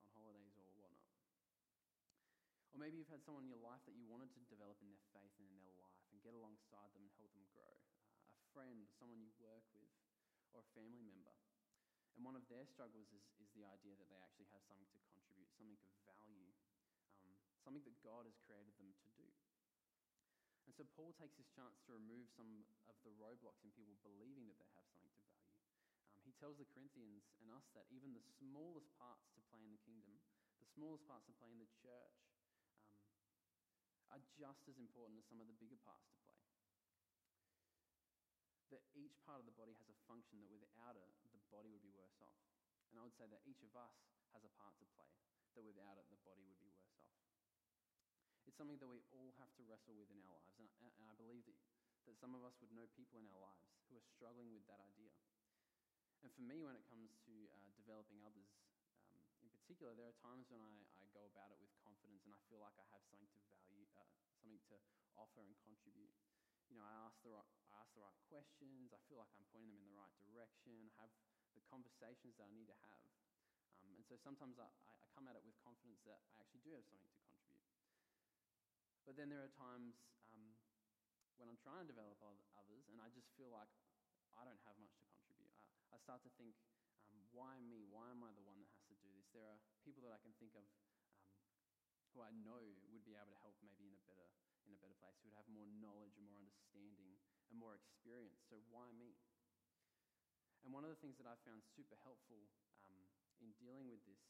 on 0.00 0.08
holidays 0.16 0.56
or 0.56 0.72
whatnot? 0.80 1.12
Or 2.72 2.80
maybe 2.80 2.96
you've 2.96 3.12
had 3.12 3.20
someone 3.20 3.44
in 3.44 3.52
your 3.52 3.60
life 3.60 3.84
that 3.84 4.00
you 4.00 4.08
wanted 4.08 4.32
to 4.32 4.40
develop 4.48 4.80
in 4.80 4.88
their 4.88 5.04
faith 5.12 5.36
and 5.36 5.44
in 5.44 5.60
their 5.60 5.76
life 5.76 6.08
and 6.08 6.24
get 6.24 6.32
alongside 6.32 6.88
them 6.96 7.04
and 7.04 7.12
help 7.20 7.36
them 7.36 7.44
grow. 7.52 7.76
Uh, 8.24 8.32
a 8.32 8.44
friend, 8.56 8.88
someone 8.96 9.20
you 9.20 9.28
work 9.36 9.68
with, 9.76 9.87
or 10.52 10.64
a 10.64 10.70
family 10.76 11.02
member. 11.02 11.34
And 12.18 12.26
one 12.26 12.34
of 12.34 12.42
their 12.50 12.66
struggles 12.66 13.06
is, 13.14 13.22
is 13.38 13.48
the 13.54 13.62
idea 13.62 13.94
that 13.94 14.10
they 14.10 14.18
actually 14.18 14.50
have 14.50 14.64
something 14.66 14.90
to 14.90 14.98
contribute, 15.06 15.46
something 15.54 15.78
of 15.78 15.94
value, 16.02 16.50
um, 17.22 17.30
something 17.62 17.84
that 17.86 17.94
God 18.02 18.26
has 18.26 18.34
created 18.42 18.74
them 18.80 18.90
to 18.90 19.08
do. 19.14 19.28
And 20.66 20.74
so 20.76 20.84
Paul 20.98 21.16
takes 21.16 21.38
this 21.38 21.48
chance 21.56 21.80
to 21.88 21.96
remove 21.96 22.28
some 22.34 22.66
of 22.90 22.98
the 23.00 23.14
roadblocks 23.16 23.64
in 23.64 23.72
people 23.72 23.96
believing 24.04 24.50
that 24.52 24.60
they 24.60 24.68
have 24.76 24.84
something 24.90 25.14
to 25.14 25.24
value. 25.30 25.56
Um, 26.12 26.20
he 26.26 26.34
tells 26.36 26.60
the 26.60 26.68
Corinthians 26.74 27.24
and 27.40 27.48
us 27.48 27.64
that 27.72 27.88
even 27.88 28.12
the 28.12 28.24
smallest 28.36 28.92
parts 29.00 29.30
to 29.32 29.40
play 29.48 29.64
in 29.64 29.72
the 29.72 29.80
kingdom, 29.86 30.18
the 30.60 30.68
smallest 30.76 31.08
parts 31.08 31.24
to 31.30 31.34
play 31.40 31.48
in 31.48 31.56
the 31.56 31.70
church, 31.80 32.18
um, 32.60 32.98
are 34.12 34.20
just 34.36 34.66
as 34.68 34.76
important 34.76 35.16
as 35.20 35.24
some 35.30 35.40
of 35.40 35.48
the 35.48 35.56
bigger 35.56 35.78
parts 35.86 36.04
to 36.10 36.18
play. 36.26 36.36
That 38.68 38.84
each 38.92 39.16
part 39.24 39.40
of 39.40 39.48
the 39.48 39.56
body 39.56 39.72
has 39.72 39.88
a 39.88 39.96
function 40.04 40.44
that 40.44 40.52
without 40.52 41.00
it, 41.00 41.08
the 41.32 41.37
body 41.48 41.72
would 41.72 41.84
be 41.84 41.92
worse 41.92 42.18
off. 42.20 42.40
And 42.92 43.00
I 43.00 43.04
would 43.04 43.16
say 43.16 43.28
that 43.28 43.44
each 43.44 43.60
of 43.64 43.72
us 43.76 43.94
has 44.32 44.44
a 44.44 44.52
part 44.56 44.76
to 44.80 44.86
play, 44.96 45.12
that 45.56 45.64
without 45.64 45.96
it, 46.00 46.08
the 46.08 46.20
body 46.24 46.44
would 46.44 46.60
be 46.60 46.72
worse 46.72 46.96
off. 47.04 47.16
It's 48.48 48.56
something 48.56 48.80
that 48.80 48.88
we 48.88 49.04
all 49.12 49.36
have 49.36 49.52
to 49.60 49.62
wrestle 49.68 49.92
with 49.92 50.08
in 50.08 50.20
our 50.24 50.32
lives. 50.32 50.72
And 50.72 50.88
I, 50.88 50.88
and 50.96 51.04
I 51.04 51.14
believe 51.20 51.44
that, 51.44 51.60
that 52.08 52.16
some 52.16 52.32
of 52.32 52.40
us 52.48 52.56
would 52.64 52.72
know 52.72 52.88
people 52.96 53.20
in 53.20 53.28
our 53.28 53.40
lives 53.40 53.76
who 53.88 54.00
are 54.00 54.06
struggling 54.16 54.48
with 54.56 54.64
that 54.72 54.80
idea. 54.80 55.12
And 56.24 56.32
for 56.32 56.42
me, 56.42 56.64
when 56.64 56.74
it 56.74 56.82
comes 56.88 57.12
to 57.28 57.34
uh, 57.52 57.70
developing 57.76 58.24
others, 58.24 58.48
um, 59.12 59.20
in 59.44 59.52
particular, 59.52 59.92
there 59.94 60.08
are 60.08 60.18
times 60.24 60.48
when 60.48 60.64
I, 60.64 60.72
I 60.98 61.06
go 61.12 61.28
about 61.28 61.52
it 61.52 61.60
with 61.60 61.70
confidence 61.84 62.24
and 62.24 62.32
I 62.32 62.40
feel 62.48 62.58
like 62.58 62.74
I 62.80 62.88
have 62.90 63.04
something 63.06 63.30
to 63.30 63.40
value, 63.46 63.84
uh, 64.00 64.08
something 64.40 64.58
to 64.72 64.76
offer 65.14 65.44
and 65.44 65.54
contribute. 65.62 66.16
You 66.72 66.76
know, 66.80 66.84
I 66.84 66.94
ask, 67.04 67.20
the 67.24 67.32
right, 67.32 67.48
I 67.72 67.80
ask 67.80 67.92
the 67.96 68.04
right 68.04 68.16
questions. 68.28 68.92
I 68.92 69.00
feel 69.08 69.20
like 69.20 69.32
I'm 69.36 69.46
pointing 69.52 69.72
them 69.72 69.84
in 69.84 69.88
the 69.88 69.96
right 69.96 70.12
direction. 70.24 70.92
Have 71.00 71.12
the 71.58 71.66
conversations 71.66 72.38
that 72.38 72.46
I 72.46 72.52
need 72.54 72.70
to 72.70 72.78
have. 72.86 73.10
Um, 73.82 73.98
and 73.98 74.06
so 74.06 74.14
sometimes 74.14 74.62
I, 74.62 74.70
I 74.86 74.94
come 75.10 75.26
at 75.26 75.34
it 75.34 75.42
with 75.42 75.58
confidence 75.58 75.98
that 76.06 76.22
I 76.30 76.38
actually 76.38 76.62
do 76.62 76.78
have 76.78 76.86
something 76.86 77.10
to 77.10 77.18
contribute. 77.18 77.66
But 79.02 79.18
then 79.18 79.26
there 79.26 79.42
are 79.42 79.50
times 79.58 79.98
um, 80.30 80.54
when 81.42 81.50
I'm 81.50 81.58
trying 81.58 81.82
to 81.82 81.88
develop 81.90 82.22
others 82.54 82.86
and 82.94 83.02
I 83.02 83.10
just 83.10 83.26
feel 83.34 83.50
like 83.50 83.70
I 84.38 84.46
don't 84.46 84.60
have 84.62 84.78
much 84.78 84.94
to 85.02 85.06
contribute. 85.10 85.50
I, 85.58 85.66
I 85.94 85.98
start 85.98 86.22
to 86.22 86.32
think, 86.38 86.54
um, 87.10 87.18
why 87.34 87.58
me? 87.64 87.88
Why 87.90 88.12
am 88.14 88.22
I 88.22 88.30
the 88.38 88.44
one 88.44 88.62
that 88.62 88.70
has 88.78 88.86
to 88.92 88.96
do 89.02 89.10
this? 89.16 89.26
There 89.34 89.42
are 89.42 89.58
people 89.82 90.04
that 90.06 90.14
I 90.14 90.20
can 90.22 90.36
think 90.38 90.54
of 90.54 90.62
um, 90.62 91.18
who 92.14 92.22
I 92.22 92.30
know 92.44 92.62
would 92.92 93.02
be 93.02 93.16
able 93.18 93.32
to 93.34 93.40
help 93.42 93.56
maybe 93.64 93.88
in 93.88 93.96
a 93.96 94.02
better 94.06 94.28
in 94.68 94.76
a 94.76 94.80
better 94.84 94.98
place, 95.00 95.16
who 95.24 95.32
would 95.32 95.38
have 95.40 95.48
more 95.48 95.64
knowledge 95.80 96.12
and 96.20 96.28
more 96.28 96.36
understanding 96.36 97.16
and 97.48 97.56
more 97.56 97.72
experience. 97.72 98.44
So 98.52 98.60
why 98.68 98.92
me? 98.92 99.16
And 100.64 100.74
one 100.74 100.82
of 100.82 100.90
the 100.90 101.00
things 101.00 101.16
that 101.22 101.28
I 101.28 101.38
found 101.46 101.62
super 101.74 101.96
helpful 102.02 102.50
um, 102.88 103.06
in 103.38 103.54
dealing 103.58 103.86
with 103.86 104.02
this 104.04 104.20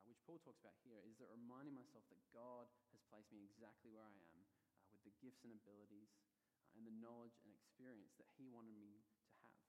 uh, 0.00 0.08
which 0.08 0.20
Paul 0.24 0.40
talks 0.40 0.60
about 0.64 0.76
here, 0.80 0.98
is 1.04 1.20
that 1.20 1.28
reminding 1.28 1.76
myself 1.76 2.08
that 2.08 2.22
God 2.32 2.66
has 2.90 3.04
placed 3.12 3.28
me 3.30 3.44
exactly 3.44 3.92
where 3.92 4.06
I 4.06 4.16
am 4.32 4.40
uh, 4.40 4.88
with 4.96 5.04
the 5.04 5.12
gifts 5.20 5.44
and 5.44 5.52
abilities 5.52 6.16
uh, 6.64 6.72
and 6.74 6.88
the 6.88 6.96
knowledge 6.98 7.36
and 7.44 7.52
experience 7.52 8.16
that 8.16 8.28
He 8.40 8.48
wanted 8.48 8.74
me 8.80 8.96
to 8.96 9.36
have. 9.44 9.60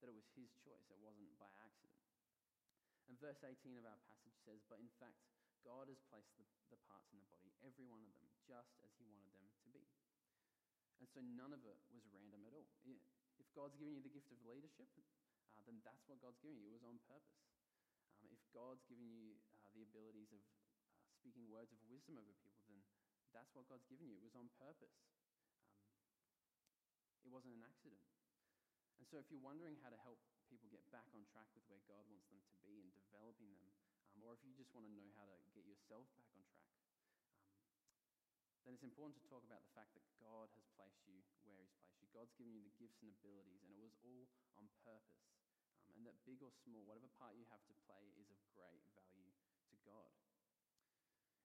That 0.00 0.08
it 0.08 0.16
was 0.16 0.30
His 0.38 0.54
choice, 0.62 0.86
it 0.88 1.00
wasn't 1.02 1.34
by 1.36 1.50
accident. 1.60 2.00
And 3.10 3.18
verse 3.18 3.42
18 3.42 3.74
of 3.74 3.84
our 3.84 3.98
passage 4.06 4.38
says, 4.46 4.62
But 4.70 4.78
in 4.78 4.90
fact, 5.02 5.18
God 5.66 5.90
has 5.90 6.00
placed 6.08 6.30
the, 6.38 6.46
the 6.70 6.80
parts 6.86 7.10
in 7.10 7.18
the 7.18 7.28
body, 7.28 7.50
every 7.60 7.84
one 7.84 8.00
of 8.06 8.14
them, 8.14 8.30
just 8.46 8.78
as 8.86 8.94
He 8.96 9.04
wanted 9.10 9.34
them 9.34 9.50
to 9.50 9.68
be. 9.74 9.84
And 11.02 11.08
so 11.10 11.20
none 11.20 11.50
of 11.50 11.66
it 11.66 11.80
was 11.90 12.06
random 12.14 12.46
at 12.46 12.54
all. 12.54 12.70
If 12.86 13.48
God's 13.56 13.74
given 13.74 13.96
you 13.96 14.04
the 14.04 14.12
gift 14.12 14.30
of 14.30 14.38
leadership, 14.46 14.88
uh, 15.54 15.62
then 15.66 15.82
that's 15.82 16.04
what 16.06 16.22
God's 16.22 16.38
giving 16.42 16.60
you. 16.60 16.70
It 16.70 16.76
was 16.78 16.86
on 16.86 16.98
purpose. 17.06 17.40
Um, 18.20 18.28
if 18.30 18.42
God's 18.52 18.84
given 18.84 19.08
you 19.08 19.40
uh, 19.56 19.72
the 19.72 19.82
abilities 19.86 20.30
of 20.36 20.42
uh, 20.52 20.68
speaking 21.16 21.48
words 21.48 21.72
of 21.72 21.80
wisdom 21.88 22.20
over 22.20 22.32
people, 22.44 22.64
then 22.68 22.80
that's 23.32 23.52
what 23.56 23.64
God's 23.70 23.86
given 23.88 24.08
you. 24.10 24.18
It 24.20 24.24
was 24.26 24.36
on 24.36 24.52
purpose, 24.60 24.96
um, 25.72 26.12
it 27.24 27.30
wasn't 27.32 27.56
an 27.56 27.64
accident. 27.64 28.02
And 29.00 29.08
so, 29.08 29.16
if 29.16 29.32
you're 29.32 29.40
wondering 29.40 29.80
how 29.80 29.88
to 29.88 30.00
help 30.04 30.20
people 30.52 30.68
get 30.68 30.84
back 30.92 31.08
on 31.16 31.24
track 31.32 31.48
with 31.56 31.64
where 31.72 31.80
God 31.88 32.04
wants 32.12 32.28
them 32.28 32.42
to 32.44 32.52
be 32.60 32.84
and 32.84 32.92
developing 32.92 33.48
them, 33.56 33.72
um, 34.12 34.20
or 34.20 34.36
if 34.36 34.44
you 34.44 34.52
just 34.52 34.74
want 34.76 34.84
to 34.84 34.92
know 34.92 35.08
how 35.16 35.24
to 35.24 35.36
get 35.56 35.64
yourself 35.64 36.04
back 36.20 36.28
on 36.36 36.44
track, 36.52 36.76
um, 37.16 37.40
then 38.68 38.76
it's 38.76 38.84
important 38.84 39.16
to 39.16 39.24
talk 39.24 39.40
about 39.46 39.64
the 39.64 39.72
fact 39.72 39.96
that 39.96 40.04
God 40.20 40.52
has 40.52 40.66
placed 40.76 41.00
you 41.08 41.24
where 41.48 41.56
He's 41.56 41.72
placed 41.80 41.96
you. 41.96 42.12
God's 42.12 42.36
given 42.36 42.52
you 42.52 42.60
the 42.60 42.76
gifts 42.76 43.00
and 43.00 43.08
abilities, 43.08 43.64
and 43.64 43.72
it 43.72 43.80
was 43.80 43.96
all 44.04 44.28
on 44.60 44.68
purpose 44.84 45.39
and 46.00 46.08
that 46.08 46.16
big 46.24 46.40
or 46.40 46.48
small, 46.64 46.80
whatever 46.88 47.12
part 47.20 47.36
you 47.36 47.44
have 47.52 47.60
to 47.68 47.76
play 47.84 48.00
is 48.16 48.32
of 48.32 48.40
great 48.56 48.80
value 48.96 49.36
to 49.68 49.76
God. 49.84 50.08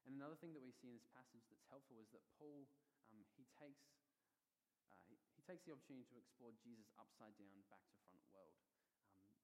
And 0.08 0.16
another 0.16 0.40
thing 0.40 0.56
that 0.56 0.64
we 0.64 0.72
see 0.72 0.88
in 0.88 0.96
this 0.96 1.12
passage 1.12 1.44
that's 1.52 1.68
helpful 1.68 2.00
is 2.00 2.08
that 2.16 2.24
Paul, 2.40 2.64
um, 3.12 3.20
he, 3.36 3.44
takes, 3.60 3.84
uh, 4.88 4.96
he, 5.12 5.20
he, 5.36 5.44
takes 5.44 5.68
the 5.68 5.76
opportunity 5.76 6.08
to 6.08 6.24
explore 6.24 6.56
Jesus 6.64 6.88
upside 6.96 7.36
down, 7.36 7.68
back 7.68 7.84
to 7.92 8.00
front 8.08 8.24
world. 8.32 8.56
Um, 9.12 9.44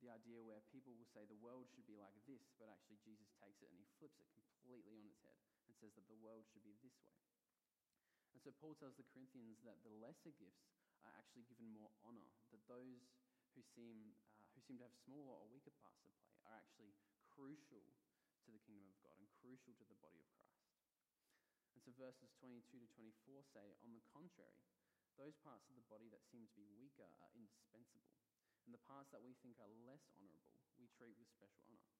the 0.00 0.08
idea 0.08 0.40
where 0.40 0.64
people 0.72 0.96
will 0.96 1.10
say 1.12 1.28
the 1.28 1.36
world 1.44 1.68
should 1.68 1.84
be 1.84 2.00
like 2.00 2.16
this, 2.24 2.48
but 2.56 2.72
actually 2.72 2.96
Jesus 3.04 3.28
takes 3.36 3.60
it 3.60 3.68
and 3.68 3.76
he 3.76 3.84
flips 4.00 4.16
it 4.24 4.32
completely 4.32 4.96
on 4.96 5.04
its 5.04 5.20
head 5.20 5.36
and 5.68 5.76
says 5.76 5.92
that 6.00 6.08
the 6.08 6.16
world 6.16 6.48
should 6.48 6.64
be 6.64 6.72
this 6.80 6.96
way. 7.04 7.20
And 8.32 8.40
so 8.40 8.56
Paul 8.56 8.72
tells 8.80 8.96
the 8.96 9.04
Corinthians 9.12 9.60
that 9.68 9.84
the 9.84 9.92
lesser 10.00 10.32
gifts 10.40 10.64
are 11.04 11.12
actually 11.20 11.44
given 11.44 11.68
more 11.76 11.92
honor, 12.08 12.32
that 12.56 12.64
those 12.72 13.04
who 13.56 13.64
seem, 13.72 14.12
uh, 14.28 14.35
who 14.56 14.64
seem 14.64 14.80
to 14.80 14.88
have 14.88 15.04
smaller 15.04 15.36
or 15.36 15.44
weaker 15.52 15.76
parts 15.84 16.00
to 16.00 16.08
play 16.16 16.32
are 16.48 16.56
actually 16.56 16.96
crucial 17.28 17.84
to 18.40 18.48
the 18.48 18.64
kingdom 18.64 18.88
of 18.88 18.96
God 19.04 19.20
and 19.20 19.28
crucial 19.44 19.76
to 19.76 19.84
the 19.84 20.00
body 20.00 20.16
of 20.24 20.32
Christ. 20.32 20.72
And 21.76 21.84
so 21.84 21.92
verses 21.92 22.32
22 22.40 22.80
to 22.80 22.88
24 22.96 23.44
say, 23.52 23.76
on 23.84 23.92
the 23.92 24.00
contrary, 24.08 24.64
those 25.20 25.36
parts 25.44 25.68
of 25.68 25.76
the 25.76 25.84
body 25.92 26.08
that 26.08 26.24
seem 26.32 26.48
to 26.48 26.56
be 26.56 26.64
weaker 26.72 27.04
are 27.20 27.32
indispensable, 27.36 28.16
and 28.64 28.72
the 28.72 28.80
parts 28.88 29.12
that 29.12 29.20
we 29.20 29.36
think 29.44 29.60
are 29.60 29.68
less 29.84 30.08
honorable 30.16 30.56
we 30.80 30.88
treat 30.96 31.16
with 31.20 31.28
special 31.32 31.64
honor. 31.68 31.92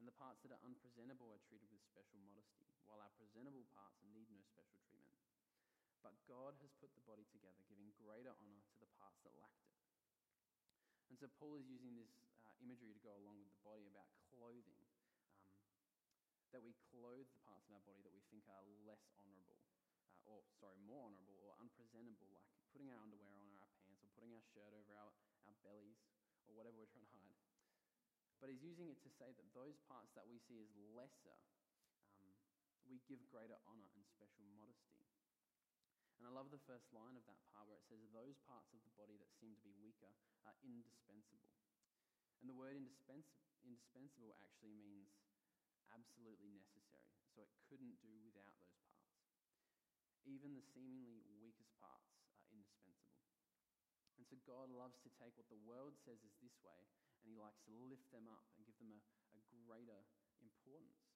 And 0.00 0.08
the 0.08 0.16
parts 0.16 0.40
that 0.44 0.52
are 0.52 0.64
unpresentable 0.64 1.28
are 1.28 1.44
treated 1.44 1.68
with 1.68 1.84
special 1.84 2.20
modesty, 2.24 2.72
while 2.88 3.04
our 3.04 3.12
presentable 3.20 3.68
parts 3.76 4.00
need 4.08 4.32
no 4.32 4.40
special 4.48 4.80
treatment. 4.88 5.28
But 6.00 6.16
God 6.24 6.56
has 6.64 6.72
put 6.80 6.92
the 6.96 7.04
body 7.04 7.28
together, 7.28 7.60
giving 7.68 7.92
greater 8.00 8.32
honor 8.40 8.64
to 8.64 8.76
the 8.80 8.88
parts 8.96 9.20
that 9.28 9.36
lacked 9.36 9.64
it 9.68 9.79
and 11.10 11.18
so 11.18 11.26
Paul 11.42 11.58
is 11.58 11.66
using 11.66 11.98
this 11.98 12.14
uh, 12.46 12.54
imagery 12.62 12.94
to 12.94 13.02
go 13.02 13.10
along 13.18 13.42
with 13.42 13.50
the 13.50 13.62
body 13.66 13.90
about 13.90 14.06
clothing. 14.30 14.86
Um, 15.74 15.90
that 16.54 16.62
we 16.62 16.74
clothe 16.90 17.26
the 17.30 17.42
parts 17.46 17.66
of 17.66 17.78
our 17.78 17.84
body 17.86 18.02
that 18.02 18.14
we 18.14 18.22
think 18.30 18.46
are 18.50 18.62
less 18.86 19.06
honorable, 19.18 19.58
uh, 20.02 20.34
or 20.34 20.42
sorry, 20.58 20.78
more 20.82 21.06
honorable 21.06 21.38
or 21.42 21.54
unpresentable, 21.58 22.30
like 22.34 22.46
putting 22.70 22.90
our 22.90 22.98
underwear 23.02 23.34
on 23.38 23.50
our 23.58 23.70
pants 23.82 24.02
or 24.06 24.10
putting 24.14 24.34
our 24.34 24.42
shirt 24.54 24.70
over 24.74 24.94
our, 24.94 25.10
our 25.50 25.56
bellies 25.66 25.98
or 26.46 26.54
whatever 26.54 26.78
we're 26.78 26.90
trying 26.94 27.06
to 27.06 27.18
hide. 27.22 27.38
But 28.38 28.50
he's 28.50 28.62
using 28.62 28.90
it 28.90 29.02
to 29.02 29.10
say 29.10 29.34
that 29.34 29.46
those 29.54 29.78
parts 29.86 30.14
that 30.14 30.26
we 30.26 30.38
see 30.42 30.58
as 30.62 30.70
lesser, 30.94 31.38
um, 32.18 32.34
we 32.86 33.02
give 33.06 33.22
greater 33.30 33.58
honor 33.66 33.90
and 33.94 34.02
special 34.06 34.46
modesty. 34.54 35.06
And 36.20 36.28
I 36.28 36.32
love 36.36 36.52
the 36.52 36.60
first 36.68 36.92
line 36.92 37.16
of 37.16 37.24
that 37.24 37.40
part 37.48 37.64
where 37.64 37.80
it 37.80 37.86
says, 37.88 38.04
Those 38.12 38.36
parts 38.44 38.68
of 38.76 38.84
the 38.84 38.92
body 38.92 38.99
seem 39.50 39.58
to 39.58 39.66
be 39.66 39.74
weaker 39.82 40.14
are 40.46 40.54
indispensable. 40.62 41.58
And 42.38 42.46
the 42.46 42.54
word 42.54 42.78
indispens- 42.78 43.34
indispensable 43.66 44.38
actually 44.38 44.78
means 44.78 45.10
absolutely 45.90 46.54
necessary. 46.54 47.10
So 47.34 47.42
it 47.42 47.50
couldn't 47.66 47.98
do 47.98 48.14
without 48.22 48.54
those 48.54 48.78
parts. 48.78 49.10
Even 50.22 50.54
the 50.54 50.62
seemingly 50.62 51.26
weakest 51.42 51.74
parts 51.82 52.14
are 52.30 52.46
indispensable. 52.54 53.26
And 54.14 54.24
so 54.30 54.38
God 54.46 54.70
loves 54.70 55.02
to 55.02 55.10
take 55.18 55.34
what 55.34 55.50
the 55.50 55.58
world 55.66 55.98
says 55.98 56.22
is 56.22 56.38
this 56.38 56.54
way 56.62 56.86
and 57.26 57.34
he 57.34 57.34
likes 57.34 57.58
to 57.66 57.74
lift 57.90 58.06
them 58.14 58.30
up 58.30 58.46
and 58.54 58.62
give 58.62 58.78
them 58.78 58.94
a, 58.94 59.00
a 59.34 59.42
greater 59.66 59.98
importance. 60.38 61.10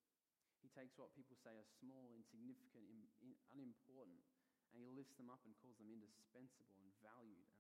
He 0.58 0.74
takes 0.74 0.98
what 0.98 1.14
people 1.14 1.38
say 1.38 1.54
are 1.54 1.70
small, 1.78 2.10
insignificant, 2.18 2.82
in, 2.90 2.98
in, 3.22 3.38
unimportant, 3.54 4.26
and 4.74 4.82
he 4.82 4.90
lifts 4.90 5.14
them 5.14 5.30
up 5.30 5.38
and 5.46 5.54
calls 5.62 5.78
them 5.78 5.92
indispensable 5.92 6.82
and 6.82 6.90
valued. 6.98 7.53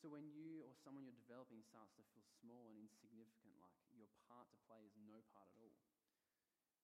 So 0.00 0.08
when 0.08 0.32
you 0.32 0.64
or 0.64 0.72
someone 0.80 1.04
you're 1.04 1.20
developing 1.28 1.60
starts 1.60 1.92
to 2.00 2.04
feel 2.16 2.24
small 2.40 2.72
and 2.72 2.80
insignificant, 2.80 3.52
like 3.60 3.76
your 3.92 4.08
part 4.24 4.48
to 4.48 4.58
play 4.64 4.80
is 4.80 4.96
no 4.96 5.20
part 5.36 5.52
at 5.52 5.60
all, 5.60 5.76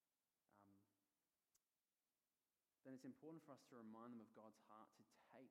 um, 0.05 0.77
then 2.85 2.93
it's 2.93 3.09
important 3.09 3.41
for 3.41 3.57
us 3.57 3.65
to 3.73 3.81
remind 3.81 4.13
them 4.13 4.21
of 4.21 4.29
God's 4.37 4.61
heart 4.69 4.93
to 5.01 5.05
take 5.33 5.49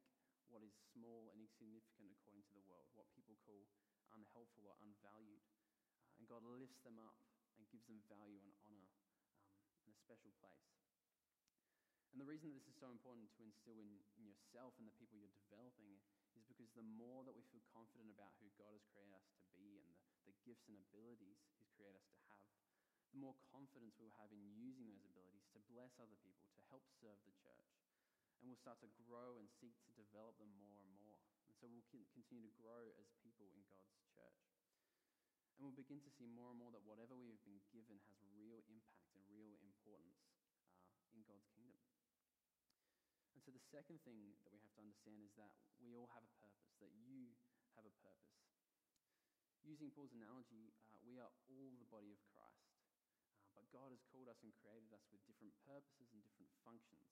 what 0.54 0.62
is 0.62 0.78
small 0.94 1.34
and 1.34 1.42
insignificant 1.42 2.14
according 2.14 2.46
to 2.46 2.54
the 2.54 2.62
world, 2.70 2.86
what 2.94 3.10
people 3.18 3.34
call 3.42 3.66
unhelpful 4.14 4.70
or 4.70 4.78
unvalued. 4.86 5.42
Uh, 6.06 6.22
and 6.22 6.30
God 6.30 6.46
lifts 6.46 6.86
them 6.86 7.02
up 7.02 7.18
and 7.58 7.66
gives 7.74 7.90
them 7.90 7.98
value 8.06 8.46
and 8.46 8.54
honor 8.62 8.94
um, 9.58 9.74
in 9.82 9.90
a 9.90 9.98
special 9.98 10.30
place. 10.38 10.70
And 12.16 12.24
the 12.24 12.32
reason 12.32 12.48
that 12.48 12.64
this 12.64 12.72
is 12.72 12.80
so 12.80 12.88
important 12.88 13.28
to 13.36 13.44
instill 13.44 13.76
in, 13.76 13.92
in 14.16 14.24
yourself 14.24 14.72
and 14.80 14.88
the 14.88 14.96
people 14.96 15.20
you're 15.20 15.36
developing 15.36 16.00
is 16.40 16.48
because 16.48 16.72
the 16.72 16.88
more 16.96 17.28
that 17.28 17.36
we 17.36 17.44
feel 17.52 17.60
confident 17.76 18.08
about 18.08 18.32
who 18.40 18.48
God 18.56 18.72
has 18.72 18.88
created 18.88 19.12
us 19.20 19.28
to 19.36 19.44
be 19.52 19.84
and 19.84 19.92
the, 19.92 20.00
the 20.32 20.36
gifts 20.48 20.72
and 20.72 20.80
abilities 20.80 21.44
He's 21.60 21.68
created 21.76 22.00
us 22.00 22.08
to 22.16 22.24
have, 22.32 22.48
the 23.12 23.20
more 23.20 23.36
confidence 23.52 24.00
we'll 24.00 24.16
have 24.16 24.32
in 24.32 24.40
using 24.56 24.88
those 24.88 25.04
abilities 25.04 25.44
to 25.52 25.60
bless 25.68 26.00
other 26.00 26.16
people, 26.24 26.48
to 26.56 26.64
help 26.72 26.88
serve 27.04 27.20
the 27.28 27.36
church. 27.36 27.76
And 28.40 28.48
we'll 28.48 28.64
start 28.64 28.80
to 28.80 28.92
grow 28.96 29.36
and 29.36 29.52
seek 29.52 29.76
to 29.84 29.92
develop 30.00 30.40
them 30.40 30.56
more 30.56 30.80
and 30.80 30.96
more. 30.96 31.20
And 31.52 31.56
so 31.60 31.68
we'll 31.68 31.84
continue 32.16 32.48
to 32.48 32.56
grow 32.56 32.96
as 32.96 33.12
people 33.28 33.52
in 33.52 33.68
God's 33.68 34.00
church. 34.16 34.40
And 35.56 35.68
we'll 35.68 35.76
begin 35.76 36.00
to 36.00 36.12
see 36.16 36.32
more 36.32 36.56
and 36.56 36.60
more 36.64 36.72
that 36.72 36.84
whatever 36.88 37.16
we 37.16 37.32
have 37.32 37.44
been 37.44 37.60
given 37.76 38.00
has 38.08 38.16
real 38.40 38.64
impact 38.72 39.12
and 39.12 39.24
real 39.32 39.60
importance 39.64 40.20
uh, 40.96 41.16
in 41.16 41.24
God's 41.28 41.48
kingdom. 41.56 41.80
And 43.32 43.35
so 43.46 43.54
the 43.54 43.62
second 43.70 44.02
thing 44.02 44.34
that 44.42 44.50
we 44.50 44.58
have 44.58 44.74
to 44.74 44.82
understand 44.82 45.22
is 45.22 45.30
that 45.38 45.54
we 45.78 45.94
all 45.94 46.10
have 46.18 46.26
a 46.26 46.34
purpose, 46.42 46.74
that 46.82 46.90
you 46.98 47.30
have 47.78 47.86
a 47.86 47.94
purpose. 48.02 48.42
Using 49.62 49.94
Paul's 49.94 50.18
analogy, 50.18 50.74
uh, 50.90 50.98
we 51.06 51.22
are 51.22 51.30
all 51.54 51.70
the 51.78 51.86
body 51.94 52.10
of 52.10 52.18
Christ. 52.34 52.74
Uh, 53.46 53.54
but 53.54 53.70
God 53.70 53.94
has 53.94 54.02
called 54.10 54.34
us 54.34 54.42
and 54.42 54.50
created 54.66 54.90
us 54.98 55.06
with 55.14 55.22
different 55.30 55.54
purposes 55.62 56.10
and 56.10 56.26
different 56.26 56.50
functions. 56.66 57.06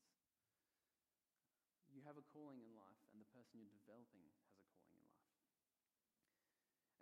You 1.94 2.02
have 2.02 2.18
a 2.18 2.26
calling 2.34 2.66
in 2.66 2.74
life, 2.74 2.98
and 3.14 3.22
the 3.22 3.30
person 3.30 3.62
you're 3.62 3.78
developing 3.86 4.26
has 4.26 4.34
a 4.42 4.82
calling 4.90 5.06
in 5.06 5.22
life. 5.22 5.54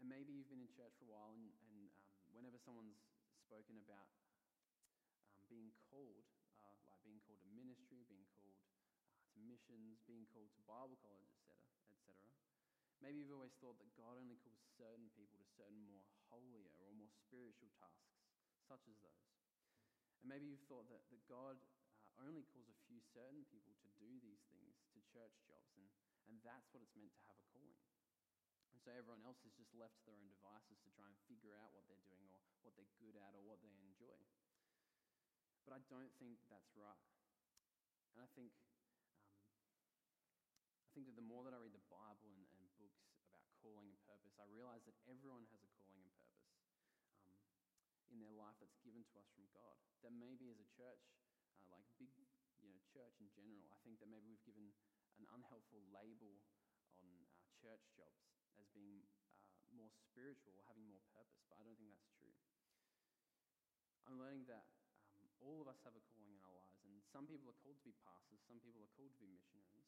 And 0.03 0.11
maybe 0.11 0.35
you've 0.35 0.51
been 0.51 0.59
in 0.59 0.67
church 0.75 0.91
for 0.99 1.07
a 1.07 1.11
while, 1.15 1.31
and, 1.39 1.47
and 1.71 1.87
um, 2.19 2.35
whenever 2.35 2.59
someone's 2.59 2.99
spoken 3.47 3.79
about 3.79 4.11
um, 5.31 5.39
being 5.47 5.71
called, 5.87 6.27
uh, 6.59 6.75
like 6.91 6.99
being 7.07 7.23
called 7.23 7.39
to 7.47 7.51
ministry, 7.55 8.03
being 8.11 8.27
called 8.35 8.50
missions, 9.45 10.01
being 10.05 10.25
called 10.29 10.53
to 10.55 10.61
Bible 10.65 10.97
college, 11.01 11.29
etc., 11.33 11.57
etc., 11.89 12.31
Maybe 13.01 13.17
you've 13.17 13.33
always 13.33 13.57
thought 13.57 13.81
that 13.81 13.89
God 13.97 14.13
only 14.21 14.37
calls 14.45 14.61
certain 14.77 15.09
people 15.17 15.41
to 15.41 15.49
certain 15.57 15.81
more 15.89 16.05
holier 16.29 16.69
or 16.85 16.93
more 16.93 17.09
spiritual 17.09 17.73
tasks, 17.81 18.21
such 18.69 18.85
as 18.85 18.93
those. 19.01 19.33
And 20.21 20.29
maybe 20.29 20.45
you've 20.45 20.69
thought 20.69 20.85
that, 20.93 21.01
that 21.09 21.25
God 21.25 21.57
uh, 21.57 22.29
only 22.29 22.45
calls 22.53 22.69
a 22.69 22.77
few 22.85 23.01
certain 23.09 23.41
people 23.49 23.73
to 23.81 23.89
do 23.97 24.21
these 24.21 24.45
things, 24.53 24.77
to 24.93 25.01
church 25.09 25.33
jobs, 25.49 25.73
and, 25.81 25.89
and 26.29 26.37
that's 26.45 26.69
what 26.69 26.85
it's 26.85 26.93
meant 26.93 27.09
to 27.17 27.25
have 27.25 27.41
a 27.41 27.45
calling. 27.49 27.81
And 28.69 28.77
so 28.85 28.93
everyone 28.93 29.25
else 29.25 29.41
is 29.49 29.57
just 29.57 29.73
left 29.73 29.97
to 29.97 30.03
their 30.05 30.21
own 30.21 30.29
devices 30.29 30.77
to 30.85 30.93
try 30.93 31.09
and 31.09 31.17
figure 31.25 31.57
out 31.57 31.73
what 31.73 31.89
they're 31.89 32.05
doing 32.05 32.29
or 32.29 32.41
what 32.61 32.77
they're 32.77 33.01
good 33.01 33.17
at 33.17 33.33
or 33.33 33.41
what 33.41 33.65
they 33.65 33.73
enjoy. 33.81 34.21
But 35.65 35.73
I 35.73 35.81
don't 35.89 36.13
think 36.21 36.37
that's 36.53 36.69
right. 36.77 37.01
And 38.13 38.21
I 38.21 38.29
think 38.37 38.53
I 40.91 40.99
think 40.99 41.07
that 41.07 41.15
the 41.15 41.23
more 41.23 41.47
that 41.47 41.55
I 41.55 41.59
read 41.63 41.71
the 41.71 41.87
Bible 41.87 42.35
and, 42.35 42.43
and 42.59 42.67
books 42.75 42.99
about 43.23 43.47
calling 43.63 43.87
and 43.87 43.95
purpose, 44.03 44.35
I 44.35 44.43
realize 44.51 44.83
that 44.83 44.99
everyone 45.07 45.47
has 45.55 45.63
a 45.63 45.71
calling 45.79 46.03
and 46.03 46.11
purpose 46.19 46.59
um, 47.23 47.31
in 48.11 48.19
their 48.19 48.35
life 48.35 48.59
that's 48.59 48.75
given 48.83 49.07
to 49.07 49.15
us 49.23 49.31
from 49.31 49.47
God. 49.55 49.79
That 50.03 50.11
maybe 50.11 50.51
as 50.51 50.59
a 50.59 50.67
church, 50.67 50.99
uh, 51.55 51.63
like 51.71 51.87
big, 51.95 52.11
you 52.59 52.67
know, 52.67 52.75
church 52.91 53.23
in 53.23 53.31
general, 53.31 53.71
I 53.71 53.79
think 53.87 54.03
that 54.03 54.11
maybe 54.11 54.35
we've 54.35 54.43
given 54.43 54.75
an 55.15 55.31
unhelpful 55.31 55.79
label 55.95 56.43
on 56.99 57.07
uh, 57.23 57.47
church 57.55 57.87
jobs 57.95 58.27
as 58.59 58.67
being 58.75 58.99
uh, 59.07 59.71
more 59.71 59.95
spiritual 59.95 60.59
having 60.67 60.91
more 60.91 61.07
purpose, 61.15 61.39
but 61.47 61.55
I 61.55 61.63
don't 61.63 61.79
think 61.79 61.95
that's 61.95 62.11
true. 62.19 62.35
I'm 64.03 64.19
learning 64.19 64.43
that 64.51 64.67
um, 65.15 65.23
all 65.39 65.63
of 65.63 65.71
us 65.71 65.79
have 65.87 65.95
a 65.95 66.03
calling 66.11 66.35
in 66.35 66.43
our 66.43 66.51
lives, 66.51 66.83
and 66.83 66.99
some 67.15 67.31
people 67.31 67.47
are 67.47 67.55
called 67.63 67.79
to 67.79 67.87
be 67.87 67.95
pastors, 68.03 68.43
some 68.43 68.59
people 68.59 68.83
are 68.83 68.91
called 68.99 69.15
to 69.15 69.21
be 69.23 69.31
missionaries. 69.31 69.80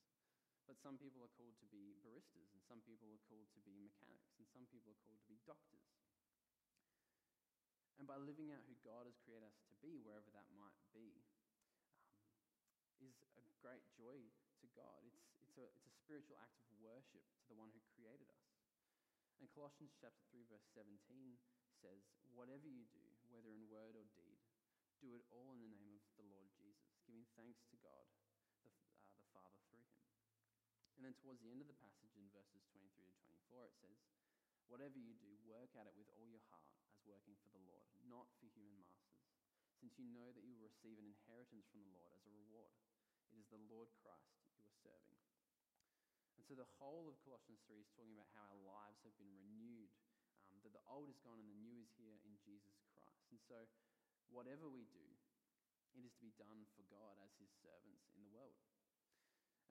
But 0.63 0.79
some 0.79 0.95
people 0.95 1.19
are 1.19 1.33
called 1.35 1.59
to 1.59 1.67
be 1.67 1.99
baristas, 1.99 2.47
and 2.55 2.63
some 2.63 2.79
people 2.87 3.11
are 3.11 3.23
called 3.27 3.51
to 3.51 3.61
be 3.67 3.75
mechanics, 3.75 4.31
and 4.39 4.47
some 4.47 4.63
people 4.71 4.95
are 4.95 5.01
called 5.03 5.19
to 5.19 5.29
be 5.29 5.39
doctors. 5.43 5.87
And 7.99 8.07
by 8.07 8.17
living 8.17 8.49
out 8.51 8.63
who 8.65 8.75
God 8.81 9.05
has 9.05 9.19
created 9.21 9.47
us 9.47 9.59
to 9.69 9.75
be, 9.83 9.99
wherever 10.01 10.27
that 10.31 10.49
might 10.55 10.79
be, 10.95 11.23
um, 11.45 11.63
is 13.03 13.19
a 13.35 13.43
great 13.59 13.83
joy 13.95 14.19
to 14.63 14.67
God. 14.75 15.03
It's, 15.03 15.23
it's, 15.43 15.55
a, 15.59 15.67
it's 15.67 15.87
a 15.87 15.95
spiritual 16.03 16.39
act 16.39 16.55
of 16.67 16.71
worship 16.79 17.23
to 17.23 17.45
the 17.51 17.59
one 17.59 17.71
who 17.75 17.83
created 17.95 18.27
us. 18.31 18.47
And 19.43 19.51
Colossians 19.51 19.91
chapter 19.99 20.23
3, 20.31 20.47
verse 20.47 20.67
17 20.71 20.95
says, 21.83 21.99
Whatever 22.31 22.71
you 22.71 22.87
do, 22.95 23.03
whether 23.27 23.51
in 23.51 23.67
word 23.67 23.99
or 23.99 24.07
deed, 24.15 24.39
do 25.03 25.11
it 25.19 25.27
all 25.35 25.51
in 25.51 25.59
the 25.59 25.83
name 25.83 25.99
of 25.99 26.15
the 26.15 26.27
Lord 26.31 26.47
Jesus, 26.55 26.95
giving 27.03 27.27
thanks 27.35 27.59
to 27.67 27.75
God, 27.83 28.07
the, 28.63 28.71
uh, 28.71 29.03
the 29.19 29.27
Father, 29.35 29.59
through 29.67 29.83
him. 29.83 29.99
And 30.95 31.02
then 31.13 31.21
towards 31.21 31.45
the 31.45 31.53
end 31.53 31.61
of 31.61 31.69
the 31.69 31.77
passage 31.77 32.09
in 32.17 32.25
verses 32.33 32.65
23 32.73 32.89
to 32.89 33.17
24, 33.53 33.69
it 33.69 33.77
says, 33.77 34.01
Whatever 34.65 34.97
you 34.97 35.13
do, 35.21 35.29
work 35.45 35.69
at 35.77 35.85
it 35.85 35.93
with 35.93 36.09
all 36.17 36.25
your 36.25 36.41
heart 36.49 36.73
as 36.89 36.97
working 37.05 37.37
for 37.45 37.53
the 37.53 37.61
Lord, 37.69 37.85
not 38.09 38.25
for 38.41 38.49
human 38.49 38.81
masters, 38.81 39.29
since 39.77 39.93
you 40.01 40.09
know 40.09 40.33
that 40.33 40.41
you 40.41 40.57
will 40.57 40.65
receive 40.65 40.97
an 40.97 41.05
inheritance 41.05 41.69
from 41.69 41.85
the 41.85 41.93
Lord 41.93 42.09
as 42.17 42.25
a 42.25 42.33
reward. 42.33 42.73
It 43.29 43.37
is 43.37 43.45
the 43.53 43.61
Lord 43.69 43.93
Christ 44.01 44.41
you 44.41 44.57
are 44.57 44.73
serving. 44.81 45.21
And 46.33 46.41
so 46.49 46.57
the 46.57 46.65
whole 46.81 47.05
of 47.05 47.21
Colossians 47.21 47.61
3 47.69 47.77
is 47.77 47.93
talking 47.93 48.17
about 48.17 48.33
how 48.33 48.49
our 48.49 48.63
lives 48.65 49.05
have 49.05 49.13
been 49.21 49.29
renewed, 49.37 49.93
um, 50.49 50.57
that 50.65 50.73
the 50.73 50.81
old 50.89 51.13
is 51.13 51.21
gone 51.21 51.37
and 51.37 51.45
the 51.45 51.61
new 51.61 51.77
is 51.77 51.93
here 51.93 52.17
in 52.25 52.33
Jesus 52.41 52.81
Christ. 52.89 53.29
And 53.29 53.37
so 53.37 53.69
whatever 54.33 54.65
we 54.65 54.89
do, 54.89 55.07
it 55.93 56.01
is 56.01 56.17
to 56.17 56.25
be 56.25 56.33
done 56.41 56.65
for 56.73 56.81
God 56.89 57.21
as 57.21 57.37
his 57.37 57.53
servants 57.61 58.09
in 58.17 58.25
the 58.25 58.33
world. 58.33 58.57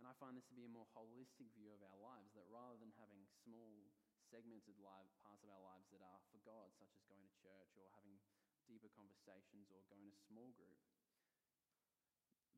And 0.00 0.08
I 0.08 0.14
find 0.18 0.34
this 0.34 0.48
to 0.50 0.56
be 0.56 0.66
a 0.66 0.72
more 0.72 0.88
holistic 0.96 1.52
view 1.54 1.70
of 1.74 1.82
our 1.82 1.98
lives, 2.00 2.32
that 2.34 2.48
rather 2.48 2.78
than 2.80 2.92
having 2.98 3.22
small, 3.44 3.92
segmented 4.30 4.78
live, 4.80 5.08
parts 5.20 5.44
of 5.44 5.50
our 5.52 5.62
lives 5.62 5.90
that 5.92 6.02
are 6.02 6.20
for 6.32 6.40
God, 6.42 6.72
such 6.76 6.90
as 6.96 7.02
going 7.06 7.22
to 7.22 7.34
church 7.38 7.72
or 7.78 7.86
having 7.94 8.18
deeper 8.66 8.90
conversations 8.94 9.68
or 9.70 9.84
going 9.90 10.08
to 10.08 10.14
small 10.26 10.50
group, 10.56 10.80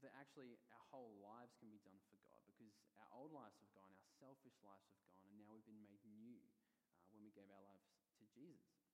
that 0.04 0.12
actually 0.20 0.60
our 0.68 0.84
whole 0.92 1.16
lives 1.24 1.56
can 1.56 1.72
be 1.72 1.80
done 1.80 1.96
for 2.04 2.20
God 2.20 2.44
because 2.44 2.76
our 3.00 3.08
old 3.16 3.32
lives 3.32 3.56
have 3.64 3.72
gone, 3.72 3.96
our 3.96 4.12
selfish 4.20 4.56
lives 4.60 4.84
have 4.92 5.00
gone, 5.08 5.24
and 5.24 5.40
now 5.40 5.48
we've 5.48 5.64
been 5.64 5.80
made 5.80 6.04
new 6.04 6.36
uh, 7.00 7.08
when 7.16 7.24
we 7.24 7.32
gave 7.32 7.48
our 7.48 7.64
lives 7.64 7.88
to 8.20 8.24
Jesus. 8.36 8.84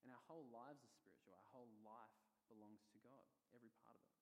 And 0.00 0.08
our 0.08 0.24
whole 0.24 0.48
lives 0.48 0.80
are 0.84 0.92
spiritual, 0.92 1.36
our 1.36 1.48
whole 1.52 1.72
life 1.84 2.16
belongs 2.48 2.80
to 2.92 2.98
God, 3.00 3.28
every 3.52 3.72
part 3.84 3.96
of 3.96 4.08
it. 4.08 4.13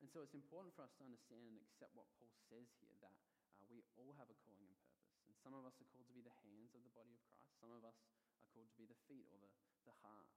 And 0.00 0.08
so 0.08 0.24
it's 0.24 0.32
important 0.32 0.72
for 0.72 0.80
us 0.80 0.96
to 0.96 1.04
understand 1.04 1.44
and 1.44 1.60
accept 1.60 1.92
what 1.92 2.08
Paul 2.16 2.32
says 2.48 2.72
here 2.80 2.96
that 3.04 3.16
uh, 3.60 3.68
we 3.68 3.84
all 4.00 4.16
have 4.16 4.32
a 4.32 4.36
calling 4.48 4.64
and 4.64 4.80
purpose. 4.80 5.28
And 5.28 5.36
some 5.36 5.52
of 5.52 5.68
us 5.68 5.76
are 5.76 5.88
called 5.92 6.08
to 6.08 6.16
be 6.16 6.24
the 6.24 6.32
hands 6.40 6.72
of 6.72 6.80
the 6.80 6.92
body 6.96 7.12
of 7.12 7.20
Christ, 7.28 7.60
some 7.60 7.72
of 7.76 7.84
us 7.84 8.00
are 8.40 8.48
called 8.56 8.72
to 8.72 8.78
be 8.80 8.88
the 8.88 8.96
feet 9.04 9.28
or 9.28 9.36
the, 9.36 9.52
the 9.84 9.96
heart 10.00 10.32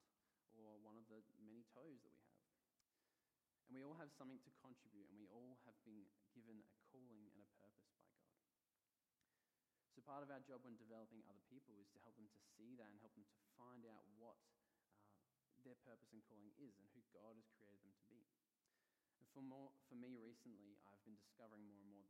or 0.51 0.77
one 0.83 0.99
of 0.99 1.07
the 1.07 1.23
many 1.41 1.63
toes 1.71 2.03
that 2.03 2.13
we 2.13 2.27
have. 2.35 2.43
And 3.71 3.79
we 3.79 3.81
all 3.81 3.97
have 3.97 4.11
something 4.13 4.37
to 4.43 4.51
contribute, 4.59 5.09
and 5.09 5.17
we 5.17 5.25
all 5.31 5.57
have 5.65 5.79
been 5.87 6.05
given 6.35 6.61
a 6.61 6.77
calling 6.91 7.25
and 7.33 7.41
a 7.41 7.49
purpose 7.57 7.89
by 7.97 8.05
God. 8.13 8.37
So, 9.95 10.03
part 10.05 10.21
of 10.21 10.29
our 10.29 10.43
job 10.45 10.61
when 10.61 10.77
developing 10.77 11.25
other 11.25 11.41
people 11.49 11.79
is 11.79 11.89
to 11.95 11.99
help 12.05 12.13
them 12.19 12.27
to 12.29 12.41
see 12.53 12.75
that 12.77 12.91
and 12.91 12.99
help 13.01 13.15
them 13.17 13.25
to 13.25 13.37
find 13.57 13.87
out 13.89 14.05
what 14.19 14.37
uh, 14.53 15.57
their 15.65 15.79
purpose 15.81 16.11
and 16.13 16.21
calling 16.27 16.53
is 16.59 16.75
and 16.77 16.85
who 16.93 17.01
God 17.15 17.33
has 17.33 17.49
created 17.57 17.81
them 17.81 17.92
for, 19.33 19.41
more, 19.41 19.73
for 19.89 19.97
me 19.97 20.13
recently, 20.21 20.77
I've 20.93 21.01
been 21.01 21.17
discovering 21.17 21.65
more 21.65 21.81
and 21.81 21.89
more. 21.89 22.05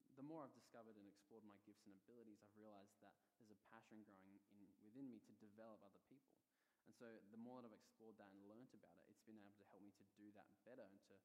Uh, 0.00 0.16
the 0.16 0.24
more 0.24 0.48
I've 0.48 0.56
discovered 0.56 0.96
and 0.96 1.04
explored 1.04 1.44
my 1.44 1.60
gifts 1.68 1.84
and 1.84 1.92
abilities, 1.92 2.40
I've 2.40 2.56
realized 2.56 2.96
that 3.04 3.14
there's 3.36 3.52
a 3.52 3.60
passion 3.68 4.00
growing 4.08 4.40
in, 4.56 4.64
within 4.80 5.12
me 5.12 5.20
to 5.28 5.32
develop 5.44 5.84
other 5.84 6.00
people. 6.08 6.40
And 6.88 6.96
so 6.96 7.08
the 7.32 7.40
more 7.40 7.60
that 7.60 7.68
I've 7.72 7.80
explored 7.84 8.16
that 8.20 8.32
and 8.32 8.40
learnt 8.48 8.72
about 8.72 8.96
it, 8.96 9.04
it's 9.12 9.24
been 9.24 9.40
able 9.40 9.56
to 9.60 9.64
help 9.68 9.84
me 9.84 9.92
to 9.96 10.04
do 10.16 10.32
that 10.36 10.48
better 10.64 10.84
and 10.84 11.00
to, 11.08 11.16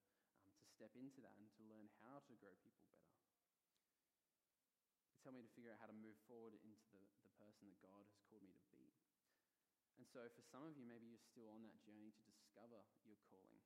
um, 0.44 0.52
to 0.60 0.68
step 0.76 0.92
into 1.00 1.24
that 1.24 1.36
and 1.40 1.48
to 1.56 1.62
learn 1.68 1.88
how 2.04 2.20
to 2.28 2.34
grow 2.40 2.56
people 2.64 2.84
better. 2.92 3.12
It's 5.16 5.24
helped 5.24 5.36
me 5.36 5.44
to 5.44 5.52
figure 5.56 5.72
out 5.76 5.84
how 5.84 5.92
to 5.92 5.98
move 6.00 6.16
forward 6.28 6.56
into 6.64 6.88
the, 6.96 7.04
the 7.28 7.34
person 7.40 7.68
that 7.68 7.80
God 7.84 8.00
has 8.00 8.12
called 8.28 8.44
me 8.44 8.56
to 8.56 8.68
be. 8.72 8.88
And 10.00 10.08
so 10.08 10.24
for 10.32 10.44
some 10.48 10.64
of 10.64 10.80
you, 10.80 10.88
maybe 10.88 11.12
you're 11.12 11.28
still 11.28 11.52
on 11.52 11.60
that 11.68 11.76
journey 11.84 12.16
to 12.16 12.24
discover 12.24 12.88
your 13.04 13.20
calling 13.28 13.60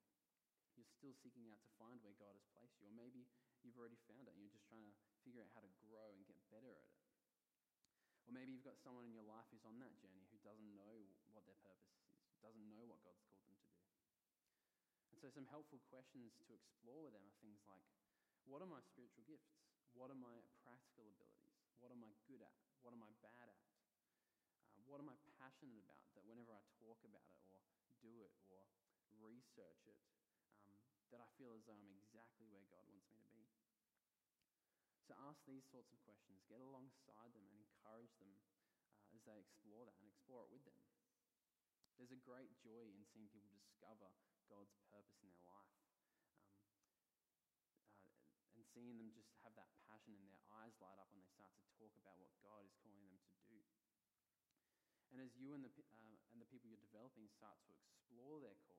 you're 0.76 0.90
still 0.90 1.14
seeking 1.22 1.50
out 1.50 1.62
to 1.64 1.72
find 1.78 2.02
where 2.02 2.18
God 2.18 2.34
has 2.34 2.46
placed 2.54 2.78
you. 2.82 2.90
Or 2.90 2.94
maybe 2.94 3.26
you've 3.62 3.78
already 3.78 4.00
found 4.10 4.28
it 4.28 4.34
and 4.34 4.42
you're 4.42 4.54
just 4.54 4.68
trying 4.68 4.86
to 4.86 4.94
figure 5.24 5.42
out 5.42 5.52
how 5.54 5.64
to 5.64 5.72
grow 5.82 6.14
and 6.14 6.26
get 6.28 6.38
better 6.50 6.74
at 6.74 6.88
it. 6.90 7.00
Or 8.28 8.32
maybe 8.32 8.56
you've 8.56 8.66
got 8.66 8.80
someone 8.80 9.04
in 9.04 9.12
your 9.12 9.26
life 9.28 9.48
who's 9.52 9.68
on 9.68 9.80
that 9.84 10.00
journey 10.00 10.24
who 10.32 10.40
doesn't 10.40 10.72
know 10.80 11.08
what 11.36 11.44
their 11.44 11.60
purpose 11.60 11.92
is, 12.08 12.24
doesn't 12.40 12.68
know 12.72 12.88
what 12.88 13.04
God's 13.04 13.24
called 13.28 13.44
them 13.52 13.60
to 13.60 13.68
do. 13.76 13.84
And 15.12 15.20
so, 15.20 15.28
some 15.28 15.48
helpful 15.52 15.84
questions 15.92 16.32
to 16.48 16.56
explore 16.56 17.04
with 17.04 17.12
them 17.12 17.28
are 17.28 17.36
things 17.44 17.60
like 17.68 17.84
what 18.48 18.64
are 18.64 18.68
my 18.68 18.80
spiritual 18.84 19.24
gifts? 19.28 19.56
What 19.96 20.12
are 20.12 20.20
my 20.20 20.40
practical 20.64 21.08
abilities? 21.08 21.56
What 21.80 21.92
am 21.92 22.04
I 22.04 22.12
good 22.28 22.44
at? 22.44 22.56
What 22.84 22.92
am 22.96 23.04
I 23.04 23.12
bad 23.24 23.48
at? 23.48 23.64
Uh, 24.76 24.84
what 24.88 25.00
am 25.00 25.08
I 25.08 25.16
passionate 25.40 25.80
about 25.80 26.04
that 26.18 26.26
whenever 26.28 26.52
I 26.52 26.64
talk 26.82 27.00
about 27.08 27.28
it 27.56 27.64
or 27.88 27.94
do 28.04 28.24
it 28.24 28.36
or 28.52 28.68
research 29.22 29.84
it, 29.88 30.00
that 31.14 31.22
I 31.22 31.30
feel 31.38 31.54
as 31.54 31.62
though 31.70 31.78
I'm 31.78 31.94
exactly 32.02 32.50
where 32.50 32.66
God 32.74 32.90
wants 32.90 33.06
me 33.14 33.22
to 33.22 33.30
be. 33.30 33.46
So 35.06 35.14
ask 35.30 35.38
these 35.46 35.62
sorts 35.70 35.94
of 35.94 36.02
questions, 36.02 36.42
get 36.50 36.58
alongside 36.58 37.38
them, 37.38 37.46
and 37.46 37.62
encourage 37.62 38.18
them 38.18 38.34
uh, 38.90 39.14
as 39.14 39.22
they 39.30 39.38
explore 39.38 39.86
that 39.86 39.94
and 40.02 40.10
explore 40.10 40.50
it 40.50 40.50
with 40.50 40.66
them. 40.66 40.80
There's 42.02 42.10
a 42.10 42.26
great 42.26 42.50
joy 42.66 42.90
in 42.90 43.06
seeing 43.14 43.30
people 43.30 43.54
discover 43.54 44.10
God's 44.50 44.74
purpose 44.90 45.22
in 45.22 45.30
their 45.30 45.46
life. 45.46 45.78
Um, 46.02 47.06
uh, 48.34 48.58
and 48.58 48.66
seeing 48.74 48.98
them 48.98 49.14
just 49.14 49.30
have 49.46 49.54
that 49.54 49.70
passion 49.86 50.18
in 50.18 50.26
their 50.26 50.42
eyes 50.50 50.74
light 50.82 50.98
up 50.98 51.14
when 51.14 51.22
they 51.22 51.30
start 51.30 51.54
to 51.54 51.64
talk 51.78 51.94
about 52.02 52.18
what 52.18 52.34
God 52.42 52.66
is 52.66 52.74
calling 52.82 53.06
them 53.06 53.22
to 53.22 53.34
do. 53.46 53.62
And 55.14 55.22
as 55.22 55.38
you 55.38 55.54
and 55.54 55.62
the, 55.62 55.70
uh, 55.70 56.18
and 56.34 56.42
the 56.42 56.50
people 56.50 56.74
you're 56.74 56.82
developing 56.82 57.30
start 57.30 57.62
to 57.70 57.72
explore 57.78 58.42
their 58.42 58.58
um, 58.66 58.73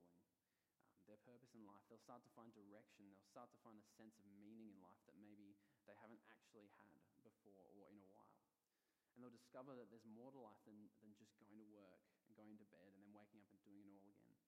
their 1.14 1.22
purpose 1.31 1.55
in 1.55 1.62
life, 1.62 1.87
they'll 1.87 2.03
start 2.03 2.27
to 2.27 2.33
find 2.35 2.50
direction. 2.50 3.07
They'll 3.07 3.31
start 3.31 3.46
to 3.55 3.61
find 3.62 3.79
a 3.79 3.87
sense 3.94 4.18
of 4.18 4.27
meaning 4.35 4.74
in 4.74 4.79
life 4.83 4.98
that 5.07 5.14
maybe 5.22 5.55
they 5.87 5.94
haven't 6.03 6.18
actually 6.27 6.66
had 6.83 6.98
before 7.22 7.70
or 7.79 7.87
in 7.87 8.03
a 8.03 8.07
while. 8.11 8.35
And 9.14 9.22
they'll 9.22 9.31
discover 9.31 9.79
that 9.79 9.94
there's 9.94 10.11
more 10.11 10.35
to 10.35 10.42
life 10.42 10.59
than, 10.66 10.90
than 11.07 11.14
just 11.14 11.38
going 11.38 11.62
to 11.62 11.70
work 11.70 12.03
and 12.27 12.35
going 12.35 12.59
to 12.59 12.66
bed 12.66 12.90
and 12.90 12.98
then 12.98 13.14
waking 13.14 13.38
up 13.46 13.55
and 13.55 13.62
doing 13.62 13.87
it 13.87 13.94
all 13.94 14.11
again. 14.11 14.42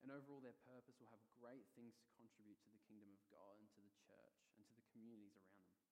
And 0.00 0.08
overall, 0.08 0.40
their 0.40 0.56
purpose 0.64 0.96
will 0.96 1.12
have 1.12 1.20
great 1.36 1.68
things 1.76 2.00
to 2.00 2.08
contribute 2.16 2.58
to 2.64 2.72
the 2.72 2.80
kingdom 2.88 3.12
of 3.12 3.20
God 3.28 3.60
and 3.60 3.68
to 3.76 3.80
the 3.84 3.92
church 4.08 4.40
and 4.56 4.64
to 4.66 4.74
the 4.74 4.88
communities 4.96 5.36
around 5.36 5.68
them. 5.68 5.84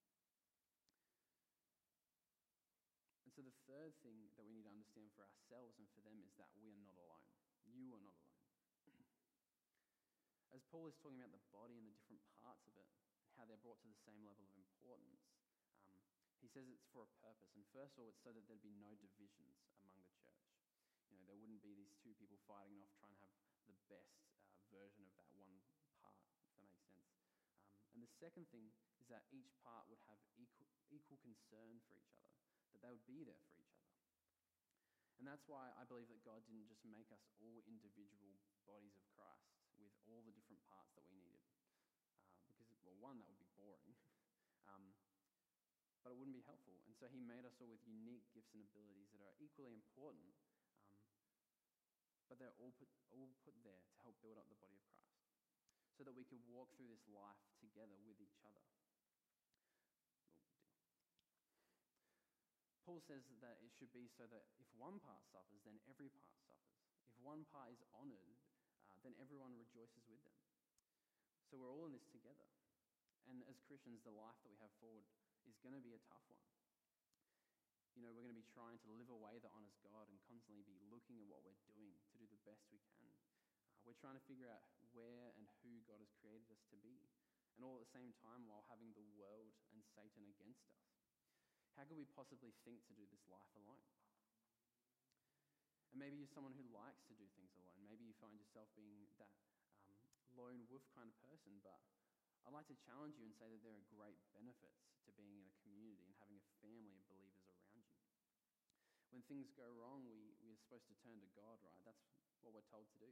And 3.23 3.31
so, 3.31 3.45
the 3.45 3.55
third 3.69 3.93
thing 4.03 4.19
that 4.35 4.43
we 4.43 4.51
need 4.51 4.67
to 4.67 4.73
understand 4.73 5.13
for 5.15 5.23
ourselves 5.23 5.79
and 5.79 5.87
for 5.95 6.03
them 6.03 6.19
is 6.27 6.35
that 6.41 6.51
we 6.59 6.67
are 6.73 6.81
not 6.83 6.97
alone. 6.99 7.29
You 7.71 7.95
are 7.95 8.03
not 8.03 8.19
alone. 8.19 8.20
As 10.61 10.69
Paul 10.69 10.85
is 10.85 10.93
talking 11.01 11.17
about 11.17 11.33
the 11.33 11.41
body 11.49 11.73
and 11.81 11.89
the 11.89 11.97
different 12.05 12.21
parts 12.37 12.69
of 12.69 12.77
it, 12.77 12.85
how 13.33 13.49
they're 13.49 13.57
brought 13.65 13.81
to 13.81 13.89
the 13.89 13.97
same 14.05 14.21
level 14.21 14.45
of 14.45 14.53
importance, 14.53 15.25
um, 15.89 15.97
he 16.37 16.45
says 16.45 16.69
it's 16.69 16.85
for 16.93 17.01
a 17.01 17.11
purpose. 17.17 17.49
And 17.57 17.65
first 17.73 17.97
of 17.97 18.05
all, 18.05 18.13
it's 18.13 18.21
so 18.21 18.29
that 18.29 18.45
there'd 18.45 18.61
be 18.61 18.77
no 18.77 18.93
divisions 19.01 19.57
among 19.81 19.97
the 19.97 20.05
church. 20.21 20.53
You 21.09 21.17
know, 21.17 21.25
there 21.25 21.33
wouldn't 21.33 21.65
be 21.65 21.73
these 21.73 21.97
two 22.05 22.13
people 22.13 22.37
fighting 22.45 22.77
off 22.77 22.93
trying 23.01 23.17
to 23.17 23.25
have 23.25 23.33
the 23.65 23.73
best 23.89 24.21
uh, 24.37 24.61
version 24.69 25.01
of 25.01 25.17
that 25.17 25.33
one 25.33 25.65
part, 25.97 26.21
if 26.29 26.29
that 26.37 26.53
makes 26.53 26.77
sense. 26.77 27.09
Um, 27.73 27.97
and 27.97 28.05
the 28.05 28.13
second 28.21 28.45
thing 28.53 28.69
is 29.01 29.09
that 29.09 29.25
each 29.33 29.49
part 29.65 29.89
would 29.89 30.05
have 30.05 30.21
equal, 30.37 30.69
equal 30.93 31.17
concern 31.25 31.81
for 31.89 31.97
each 31.97 32.13
other 32.21 32.37
that 32.69 32.85
they 32.85 32.93
would 32.93 33.09
be 33.09 33.25
there 33.25 33.41
for 33.49 33.57
each 33.57 33.81
other. 33.81 33.97
And 35.17 35.25
that's 35.25 35.49
why 35.49 35.73
I 35.73 35.89
believe 35.89 36.13
that 36.13 36.21
God 36.21 36.45
didn't 36.45 36.69
just 36.69 36.85
make 36.85 37.09
us 37.09 37.25
all 37.41 37.65
individual 37.65 38.37
bodies 38.69 38.93
of 38.93 39.09
Christ 39.17 39.50
with 39.81 39.93
all 40.07 40.21
the 40.21 40.33
different 40.33 40.61
parts 40.69 40.93
that 40.93 41.05
we 41.09 41.17
needed. 41.19 41.49
Uh, 42.47 42.53
because, 42.57 42.79
well, 42.85 42.97
one, 43.01 43.17
that 43.19 43.29
would 43.29 43.41
be 43.41 43.49
boring, 43.57 43.93
um, 44.71 44.93
but 46.05 46.13
it 46.13 46.17
wouldn't 46.17 46.37
be 46.37 46.45
helpful. 46.45 46.77
And 46.85 46.93
so 46.95 47.09
He 47.09 47.21
made 47.21 47.43
us 47.43 47.57
all 47.59 47.69
with 47.69 47.81
unique 47.85 48.25
gifts 48.31 48.53
and 48.53 48.61
abilities 48.61 49.09
that 49.13 49.21
are 49.25 49.37
equally 49.41 49.73
important, 49.73 50.33
um, 50.69 51.41
but 52.29 52.37
they're 52.37 52.55
all 52.61 52.73
put, 52.77 52.89
all 53.11 53.29
put 53.43 53.57
there 53.65 53.81
to 53.81 53.93
help 54.05 54.15
build 54.23 54.39
up 54.39 54.47
the 54.47 54.57
body 54.61 54.77
of 54.77 54.85
Christ 54.95 55.01
so 55.97 56.07
that 56.07 56.17
we 56.17 56.25
could 56.25 56.41
walk 56.49 56.73
through 56.73 56.89
this 56.89 57.05
life 57.13 57.45
together 57.61 57.93
with 58.01 58.17
each 58.17 58.41
other. 58.41 58.65
Paul 62.91 62.97
says 63.05 63.23
that 63.39 63.61
it 63.61 63.71
should 63.77 63.93
be 63.93 64.09
so 64.09 64.25
that 64.33 64.43
if 64.57 64.67
one 64.75 64.97
part 65.05 65.21
suffers, 65.29 65.61
then 65.63 65.77
every 65.87 66.09
part 66.09 66.35
suffers. 66.43 66.75
If 67.05 67.15
one 67.21 67.45
part 67.53 67.69
is 67.69 67.79
honored, 67.93 68.40
then 69.01 69.17
everyone 69.17 69.57
rejoices 69.57 70.05
with 70.09 70.21
them. 70.23 70.37
So 71.49 71.57
we're 71.57 71.73
all 71.73 71.85
in 71.89 71.93
this 71.93 72.07
together. 72.09 72.47
And 73.29 73.43
as 73.45 73.59
Christians, 73.65 74.01
the 74.01 74.13
life 74.13 74.37
that 74.41 74.49
we 74.49 74.57
have 74.61 74.73
forward 74.81 75.05
is 75.45 75.57
going 75.61 75.77
to 75.77 75.83
be 75.83 75.93
a 75.93 76.01
tough 76.09 76.25
one. 76.29 76.41
You 77.97 78.07
know, 78.07 78.15
we're 78.15 78.23
going 78.23 78.33
to 78.33 78.41
be 78.41 78.47
trying 78.55 78.79
to 78.87 78.89
live 78.95 79.11
a 79.11 79.19
way 79.19 79.35
that 79.43 79.51
honors 79.51 79.75
God 79.83 80.07
and 80.07 80.17
constantly 80.25 80.63
be 80.63 80.79
looking 80.87 81.19
at 81.19 81.27
what 81.27 81.43
we're 81.43 81.59
doing 81.75 81.91
to 81.91 82.13
do 82.15 82.23
the 82.31 82.39
best 82.47 82.63
we 82.71 82.79
can. 82.95 83.11
Uh, 83.75 83.83
we're 83.83 83.99
trying 83.99 84.15
to 84.15 84.23
figure 84.25 84.47
out 84.47 84.63
where 84.95 85.35
and 85.35 85.45
who 85.61 85.83
God 85.83 85.99
has 85.99 86.11
created 86.23 86.47
us 86.55 86.63
to 86.71 86.77
be, 86.79 87.03
and 87.59 87.67
all 87.67 87.75
at 87.77 87.83
the 87.83 87.93
same 87.93 88.15
time 88.23 88.47
while 88.47 88.63
having 88.71 88.95
the 88.95 89.05
world 89.19 89.51
and 89.75 89.83
Satan 89.83 90.23
against 90.23 90.63
us. 90.71 90.87
How 91.75 91.83
could 91.83 91.99
we 91.99 92.07
possibly 92.15 92.55
think 92.63 92.83
to 92.87 92.95
do 92.95 93.03
this 93.11 93.23
life 93.27 93.51
alone? 93.59 93.83
And 95.91 95.99
maybe 95.99 96.15
you're 96.15 96.31
someone 96.31 96.55
who 96.55 96.67
likes 96.71 97.03
to 97.11 97.15
do 97.15 97.27
things 97.35 97.51
alone. 97.59 97.70
Find 98.21 98.37
yourself 98.37 98.69
being 98.77 99.09
that 99.17 99.33
um, 99.89 99.97
lone 100.37 100.61
wolf 100.69 100.85
kind 100.93 101.09
of 101.09 101.17
person, 101.25 101.57
but 101.65 101.81
I'd 102.45 102.53
like 102.53 102.69
to 102.69 102.77
challenge 102.85 103.17
you 103.17 103.25
and 103.25 103.33
say 103.33 103.49
that 103.49 103.65
there 103.65 103.73
are 103.73 103.85
great 103.89 104.21
benefits 104.37 104.93
to 105.05 105.09
being 105.17 105.41
in 105.41 105.49
a 105.49 105.55
community 105.65 106.05
and 106.05 106.13
having 106.21 106.37
a 106.37 106.45
family 106.61 106.93
of 106.93 107.05
believers 107.09 107.49
around 107.49 107.73
you. 107.73 107.97
When 109.09 109.25
things 109.25 109.49
go 109.57 109.65
wrong, 109.73 110.05
we, 110.05 110.37
we're 110.45 110.61
supposed 110.61 110.85
to 110.93 110.95
turn 111.01 111.17
to 111.17 111.29
God, 111.33 111.57
right? 111.65 111.81
That's 111.81 112.05
what 112.45 112.53
we're 112.53 112.69
told 112.69 112.85
to 112.93 112.97
do. 113.01 113.09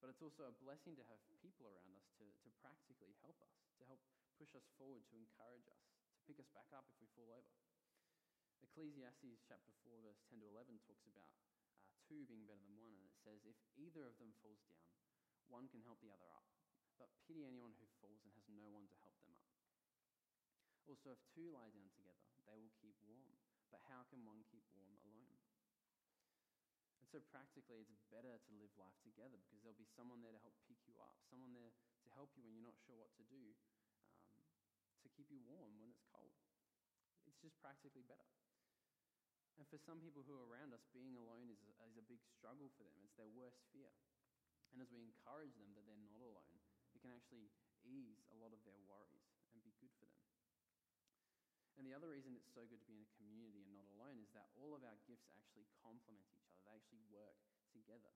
But 0.00 0.08
it's 0.08 0.24
also 0.24 0.48
a 0.48 0.56
blessing 0.60 0.96
to 1.00 1.04
have 1.08 1.20
people 1.44 1.68
around 1.68 1.92
us 1.96 2.08
to, 2.20 2.24
to 2.24 2.48
practically 2.64 3.16
help 3.20 3.36
us, 3.44 3.52
to 3.80 3.84
help 3.88 4.00
push 4.40 4.52
us 4.56 4.64
forward, 4.80 5.04
to 5.12 5.16
encourage 5.16 5.68
us, 5.68 5.80
to 6.16 6.20
pick 6.24 6.40
us 6.40 6.48
back 6.56 6.68
up 6.72 6.88
if 6.88 6.96
we 7.00 7.08
fall 7.12 7.28
over. 7.32 7.56
Ecclesiastes 8.60 9.44
chapter 9.44 9.72
4, 9.84 10.00
verse 10.04 10.20
10 10.28 10.40
to 10.40 10.48
11 10.48 10.80
talks 10.84 11.04
about 11.08 11.32
two 12.04 12.28
being 12.28 12.44
better 12.44 12.62
than 12.64 12.76
one, 12.76 12.92
and 12.94 13.04
it 13.04 13.16
says, 13.24 13.40
If 13.48 13.56
either 13.76 14.04
of 14.04 14.16
them 14.20 14.36
falls 14.44 14.60
down, 14.68 14.92
one 15.48 15.68
can 15.68 15.84
help 15.84 16.00
the 16.00 16.12
other 16.12 16.28
up. 16.32 16.44
But 17.00 17.10
pity 17.26 17.44
anyone 17.44 17.74
who 17.76 17.88
falls 17.98 18.22
and 18.22 18.32
has 18.38 18.46
no 18.48 18.68
one 18.70 18.86
to 18.88 18.96
help 19.02 19.18
them 19.26 19.34
up. 19.34 19.50
Also, 20.84 21.16
if 21.16 21.20
two 21.32 21.48
lie 21.48 21.72
down 21.72 21.88
together, 21.96 22.28
they 22.44 22.60
will 22.60 22.72
keep 22.78 22.94
warm. 23.08 23.40
But 23.72 23.80
how 23.88 24.04
can 24.12 24.22
one 24.22 24.44
keep 24.52 24.62
warm 24.76 24.94
alone? 25.00 25.40
And 27.00 27.08
so, 27.08 27.24
practically, 27.32 27.88
it's 27.88 28.04
better 28.12 28.36
to 28.36 28.52
live 28.60 28.72
life 28.76 28.96
together 29.00 29.40
because 29.44 29.64
there'll 29.64 29.80
be 29.80 29.88
someone 29.96 30.20
there 30.20 30.32
to 30.32 30.44
help 30.44 30.54
pick 30.68 30.78
you 30.84 31.00
up, 31.00 31.16
someone 31.32 31.56
there 31.56 31.72
to 32.04 32.08
help 32.12 32.30
you 32.36 32.44
when 32.44 32.52
you're 32.52 32.68
not 32.68 32.76
sure 32.84 32.96
what 33.00 33.12
to 33.16 33.24
do, 33.26 33.56
um, 34.36 34.52
to 35.02 35.08
keep 35.16 35.32
you 35.32 35.40
warm 35.48 35.72
when 35.80 35.88
it's 35.88 36.04
cold. 36.12 36.36
It's 37.24 37.40
just 37.40 37.56
practically 37.64 38.04
better. 38.04 38.28
And 39.58 39.66
for 39.70 39.78
some 39.78 40.02
people 40.02 40.26
who 40.26 40.34
are 40.34 40.50
around 40.50 40.74
us, 40.74 40.82
being 40.90 41.14
alone 41.14 41.46
is 41.50 41.62
is 41.94 41.94
a 41.94 42.10
big 42.10 42.18
struggle 42.26 42.74
for 42.74 42.90
them. 42.90 43.06
It's 43.06 43.14
their 43.14 43.30
worst 43.30 43.62
fear. 43.70 43.90
And 44.74 44.82
as 44.82 44.90
we 44.90 45.06
encourage 45.06 45.54
them 45.54 45.70
that 45.78 45.86
they're 45.86 46.02
not 46.10 46.18
alone, 46.18 46.58
it 46.90 46.98
can 46.98 47.14
actually 47.14 47.54
ease 47.86 48.18
a 48.34 48.36
lot 48.42 48.50
of 48.50 48.58
their 48.66 48.78
worries 48.82 49.22
and 49.54 49.62
be 49.62 49.70
good 49.78 49.94
for 49.94 50.10
them. 50.10 50.26
And 51.78 51.86
the 51.86 51.94
other 51.94 52.10
reason 52.10 52.34
it's 52.34 52.50
so 52.50 52.66
good 52.66 52.82
to 52.82 52.90
be 52.90 52.98
in 52.98 53.06
a 53.06 53.14
community 53.18 53.62
and 53.62 53.70
not 53.70 53.86
alone 53.94 54.18
is 54.18 54.30
that 54.34 54.50
all 54.58 54.74
of 54.74 54.82
our 54.82 54.98
gifts 55.06 55.30
actually 55.38 55.70
complement 55.82 56.26
each 56.34 56.50
other, 56.50 56.58
they 56.66 56.74
actually 56.74 57.02
work 57.10 57.38
together. 57.70 58.10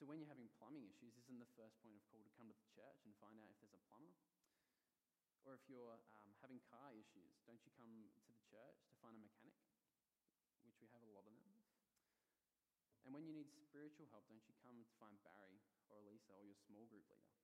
So 0.00 0.06
when 0.06 0.22
you're 0.22 0.30
having 0.30 0.48
plumbing 0.56 0.86
issues, 0.86 1.16
isn't 1.20 1.42
the 1.42 1.52
first 1.58 1.74
point 1.82 1.98
of 1.98 2.04
call 2.08 2.22
to 2.22 2.32
come 2.38 2.46
to 2.46 2.54
the 2.54 2.70
church 2.70 3.02
and 3.02 3.12
find 3.18 3.36
out 3.40 3.50
if 3.50 3.58
there's 3.58 3.74
a 3.74 3.82
plumber? 3.90 4.14
Or 5.42 5.58
if 5.58 5.64
you're 5.66 5.98
um, 6.14 6.30
having 6.38 6.62
car 6.70 6.94
issues, 6.94 7.34
don't 7.48 7.60
you 7.66 7.72
come 7.74 7.90
to 8.14 8.20
the 8.30 8.38
church 8.46 8.78
to 8.88 8.94
find 9.02 9.16
a 9.16 9.22
mechanic? 9.22 9.57
Which 10.78 10.86
we 10.86 10.94
have 10.94 11.02
a 11.02 11.10
lot 11.10 11.26
of 11.26 11.34
them. 11.34 11.50
And 13.02 13.10
when 13.10 13.26
you 13.26 13.34
need 13.34 13.50
spiritual 13.50 14.06
help, 14.14 14.30
don't 14.30 14.46
you 14.46 14.54
come 14.62 14.78
to 14.78 14.94
find 15.02 15.18
Barry 15.26 15.58
or 15.90 15.98
Elisa 15.98 16.38
or 16.38 16.46
your 16.46 16.54
small 16.70 16.86
group 16.86 17.02
leader? 17.10 17.34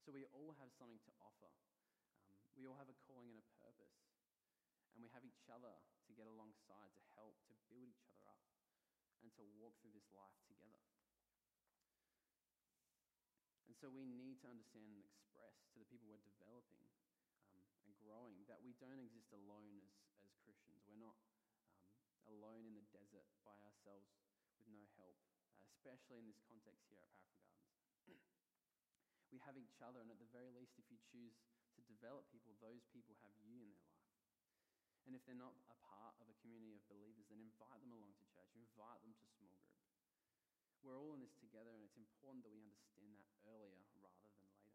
So 0.00 0.16
we 0.16 0.24
all 0.32 0.56
have 0.56 0.72
something 0.80 1.02
to 1.04 1.12
offer. 1.20 1.52
Um, 2.24 2.40
we 2.56 2.64
all 2.64 2.80
have 2.80 2.88
a 2.88 2.96
calling 3.04 3.28
and 3.28 3.36
a 3.36 3.48
purpose. 3.60 4.00
And 4.96 5.04
we 5.04 5.12
have 5.12 5.28
each 5.28 5.44
other 5.52 5.76
to 6.08 6.12
get 6.16 6.24
alongside, 6.24 6.94
to 6.96 7.04
help, 7.18 7.36
to 7.50 7.54
build 7.68 7.90
each 7.92 8.00
other 8.08 8.24
up, 8.24 8.40
and 9.20 9.28
to 9.36 9.42
walk 9.60 9.76
through 9.82 9.92
this 9.92 10.08
life 10.16 10.40
together. 10.48 10.80
And 13.66 13.74
so 13.74 13.90
we 13.90 14.06
need 14.06 14.38
to 14.46 14.48
understand 14.48 14.94
and 14.94 15.02
express 15.02 15.66
to 15.74 15.82
the 15.82 15.88
people 15.90 16.06
we're 16.06 16.22
developing 16.22 16.86
um, 17.50 17.58
and 17.82 17.90
growing 17.98 18.46
that 18.46 18.62
we 18.62 18.78
don't 18.78 19.02
exist 19.02 19.34
alone 19.34 19.82
as, 19.82 19.98
as 20.22 20.30
Christians. 20.46 20.86
We're 20.86 21.02
not 21.02 21.18
um, 21.82 22.13
alone 22.28 22.64
in 22.64 22.74
the 22.74 22.86
desert 22.92 23.28
by 23.44 23.56
ourselves 23.64 24.08
with 24.56 24.64
no 24.70 24.82
help, 24.96 25.16
uh, 25.60 25.66
especially 25.68 26.20
in 26.20 26.28
this 26.28 26.40
context 26.48 26.88
here 26.88 27.02
at 27.02 27.12
Parafield 27.12 27.44
Gardens. 27.44 28.20
we 29.34 29.38
have 29.44 29.58
each 29.58 29.80
other, 29.84 30.00
and 30.00 30.08
at 30.08 30.20
the 30.20 30.30
very 30.32 30.52
least, 30.54 30.78
if 30.80 30.88
you 30.88 30.98
choose 31.10 31.36
to 31.74 31.82
develop 31.90 32.28
people, 32.30 32.54
those 32.62 32.86
people 32.94 33.18
have 33.26 33.34
you 33.42 33.60
in 33.66 33.74
their 33.74 33.90
life. 33.90 34.14
And 35.04 35.12
if 35.12 35.20
they're 35.28 35.36
not 35.36 35.52
a 35.68 35.76
part 35.84 36.16
of 36.16 36.30
a 36.32 36.36
community 36.40 36.80
of 36.80 36.84
believers, 36.88 37.28
then 37.28 37.42
invite 37.42 37.82
them 37.84 37.92
along 37.92 38.16
to 38.16 38.24
church, 38.32 38.48
invite 38.56 39.04
them 39.04 39.12
to 39.12 39.26
small 39.36 39.60
group. 39.68 39.84
We're 40.80 40.96
all 40.96 41.12
in 41.16 41.20
this 41.20 41.36
together, 41.40 41.72
and 41.72 41.84
it's 41.84 41.96
important 41.96 42.44
that 42.44 42.52
we 42.52 42.60
understand 42.60 43.16
that 43.16 43.28
earlier 43.48 43.84
rather 44.00 44.20
than 44.20 44.36
later. 44.40 44.72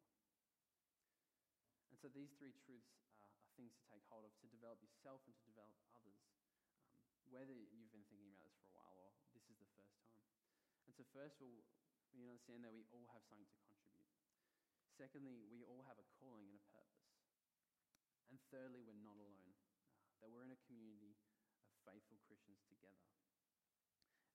And 1.93 1.97
so 1.97 2.09
these 2.13 2.33
three 2.37 2.53
truths 2.65 2.93
are, 2.93 3.05
are 3.45 3.53
things 3.57 3.73
to 3.77 3.83
take 3.89 4.05
hold 4.09 4.25
of 4.25 4.33
to 4.41 4.49
develop 4.49 4.81
yourself 4.81 5.21
and 5.25 5.33
to 5.33 5.45
develop 5.49 5.73
others, 5.93 6.17
whether 7.29 7.53
you've 7.53 7.73
been 7.73 7.89
thinking 7.93 8.25
about 8.25 8.41
this 8.41 8.57
for 8.57 8.69
a 8.69 8.75
while 8.75 8.97
or 8.97 9.09
this 9.37 9.45
is 9.45 9.57
the 9.61 9.69
first 9.77 9.93
time. 10.01 10.17
And 10.89 10.93
so, 10.97 11.05
first 11.13 11.37
of 11.37 11.45
all, 11.45 11.61
we 12.13 12.17
need 12.17 12.25
to 12.25 12.33
understand 12.33 12.65
that 12.65 12.73
we 12.73 12.85
all 12.89 13.05
have 13.13 13.21
something 13.29 13.45
to 13.45 13.61
contribute. 13.61 14.09
Secondly, 14.97 15.45
we 15.47 15.61
all 15.63 15.85
have 15.85 16.01
a 16.01 16.07
calling 16.17 16.49
and 16.49 16.57
a 16.57 16.65
purpose. 16.73 17.13
And 18.29 18.37
thirdly, 18.49 18.81
we're 18.81 18.99
not 18.99 19.17
alone, 19.17 19.53
uh, 19.97 20.17
that 20.21 20.29
we're 20.29 20.45
in 20.45 20.53
a 20.53 20.61
community 20.69 21.17
of 21.65 21.73
faithful 21.85 22.17
Christians 22.25 22.61
together. 22.69 23.09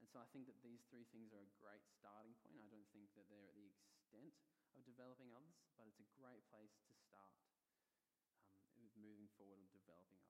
And 0.02 0.06
so 0.10 0.18
I 0.22 0.28
think 0.34 0.50
that 0.50 0.58
these 0.62 0.82
three 0.90 1.06
things 1.14 1.30
are 1.34 1.42
a 1.42 1.52
great 1.60 1.84
starting 1.86 2.34
point. 2.42 2.58
I 2.62 2.70
don't 2.70 2.88
think 2.90 3.10
that 3.14 3.26
they're 3.30 3.46
at 3.46 3.58
the 3.58 3.70
extent 3.70 4.34
of 4.74 4.82
developing 4.86 5.30
others, 5.30 5.54
but 5.78 5.86
it's 5.86 6.02
a 6.02 6.08
great 6.18 6.42
place 6.50 6.74
to 6.86 6.92
start 7.06 7.38
um, 7.70 8.82
with 8.82 8.94
moving 8.98 9.30
forward 9.38 9.62
and 9.62 9.70
developing 9.70 10.23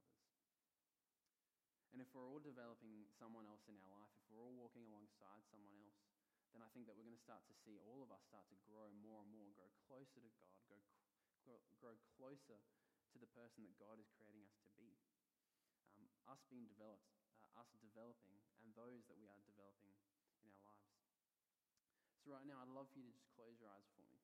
if 2.05 2.13
we're 2.13 2.29
all 2.29 2.45
developing 2.45 3.09
someone 3.17 3.49
else 3.49 3.65
in 3.65 3.81
our 3.81 3.89
life, 3.89 4.13
if 4.21 4.29
we're 4.29 4.45
all 4.45 4.53
walking 4.61 4.85
alongside 4.85 5.41
someone 5.49 5.73
else, 5.81 5.97
then 6.53 6.61
I 6.61 6.69
think 6.77 6.85
that 6.85 6.93
we're 6.93 7.09
going 7.09 7.17
to 7.17 7.25
start 7.25 7.41
to 7.49 7.57
see 7.65 7.81
all 7.81 8.05
of 8.05 8.13
us 8.13 8.21
start 8.29 8.45
to 8.53 8.59
grow 8.69 8.93
more 9.01 9.25
and 9.25 9.33
more, 9.33 9.49
grow 9.57 9.73
closer 9.89 10.21
to 10.21 10.31
God, 10.37 10.61
grow, 10.69 10.79
grow, 11.81 11.97
closer 12.21 12.61
to 12.61 13.17
the 13.17 13.31
person 13.33 13.65
that 13.65 13.81
God 13.81 13.97
is 13.97 14.07
creating 14.21 14.45
us 14.45 14.55
to 14.61 14.69
be. 14.77 14.93
Um, 15.97 16.05
us 16.29 16.45
being 16.53 16.69
developed, 16.69 17.09
uh, 17.41 17.49
us 17.57 17.73
developing, 17.81 18.37
and 18.61 18.69
those 18.77 19.09
that 19.09 19.17
we 19.17 19.25
are 19.25 19.41
developing 19.49 19.97
in 20.45 20.53
our 20.53 20.77
lives. 20.77 21.09
So, 22.21 22.37
right 22.37 22.45
now, 22.45 22.61
I'd 22.61 22.73
love 22.73 22.93
for 22.93 23.01
you 23.01 23.09
to 23.09 23.15
just 23.17 23.33
close 23.33 23.57
your 23.57 23.73
eyes 23.73 23.89
for 23.97 24.05
me. 24.05 24.21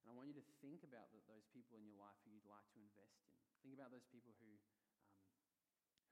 And 0.00 0.10
I 0.10 0.16
want 0.16 0.32
you 0.32 0.36
to 0.40 0.46
think 0.64 0.80
about 0.82 1.12
the, 1.12 1.20
those 1.28 1.44
people 1.52 1.76
in 1.76 1.84
your 1.84 2.00
life 2.00 2.16
who 2.24 2.32
you'd 2.32 2.48
like 2.48 2.66
to 2.72 2.80
invest 2.80 3.20
in. 3.20 3.30
Think 3.62 3.76
about 3.76 3.94
those 3.94 4.06
people 4.10 4.34
who 4.42 4.58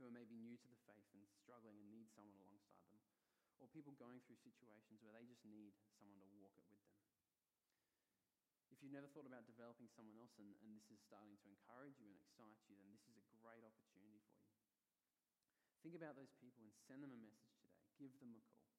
who 0.01 0.09
are 0.09 0.17
maybe 0.17 0.33
new 0.41 0.57
to 0.57 0.69
the 0.73 0.81
faith 0.89 1.05
and 1.13 1.29
struggling 1.29 1.77
and 1.77 1.93
need 1.93 2.09
someone 2.17 2.41
alongside 2.41 2.89
them, 2.89 3.05
or 3.61 3.69
people 3.69 3.93
going 4.01 4.25
through 4.25 4.41
situations 4.41 5.05
where 5.05 5.13
they 5.13 5.29
just 5.29 5.45
need 5.45 5.77
someone 6.01 6.17
to 6.25 6.33
walk 6.41 6.57
it 6.57 6.65
with 6.73 6.81
them. 6.81 6.97
If 8.73 8.81
you've 8.81 8.97
never 8.97 9.13
thought 9.13 9.29
about 9.29 9.45
developing 9.45 9.93
someone 9.93 10.17
else 10.17 10.33
and, 10.41 10.57
and 10.65 10.73
this 10.73 10.89
is 10.89 10.97
starting 11.05 11.37
to 11.45 11.53
encourage 11.53 12.01
you 12.01 12.09
and 12.09 12.17
excite 12.17 12.57
you, 12.65 12.81
then 12.81 12.89
this 12.89 13.05
is 13.05 13.13
a 13.21 13.25
great 13.29 13.61
opportunity 13.61 14.25
for 14.25 14.41
you. 14.41 14.57
Think 15.85 15.93
about 15.93 16.17
those 16.17 16.33
people 16.41 16.65
and 16.65 16.73
send 16.89 17.05
them 17.05 17.13
a 17.13 17.21
message 17.21 17.53
today. 17.61 17.85
Give 18.01 18.17
them 18.25 18.33
a 18.33 18.41
call. 18.57 18.73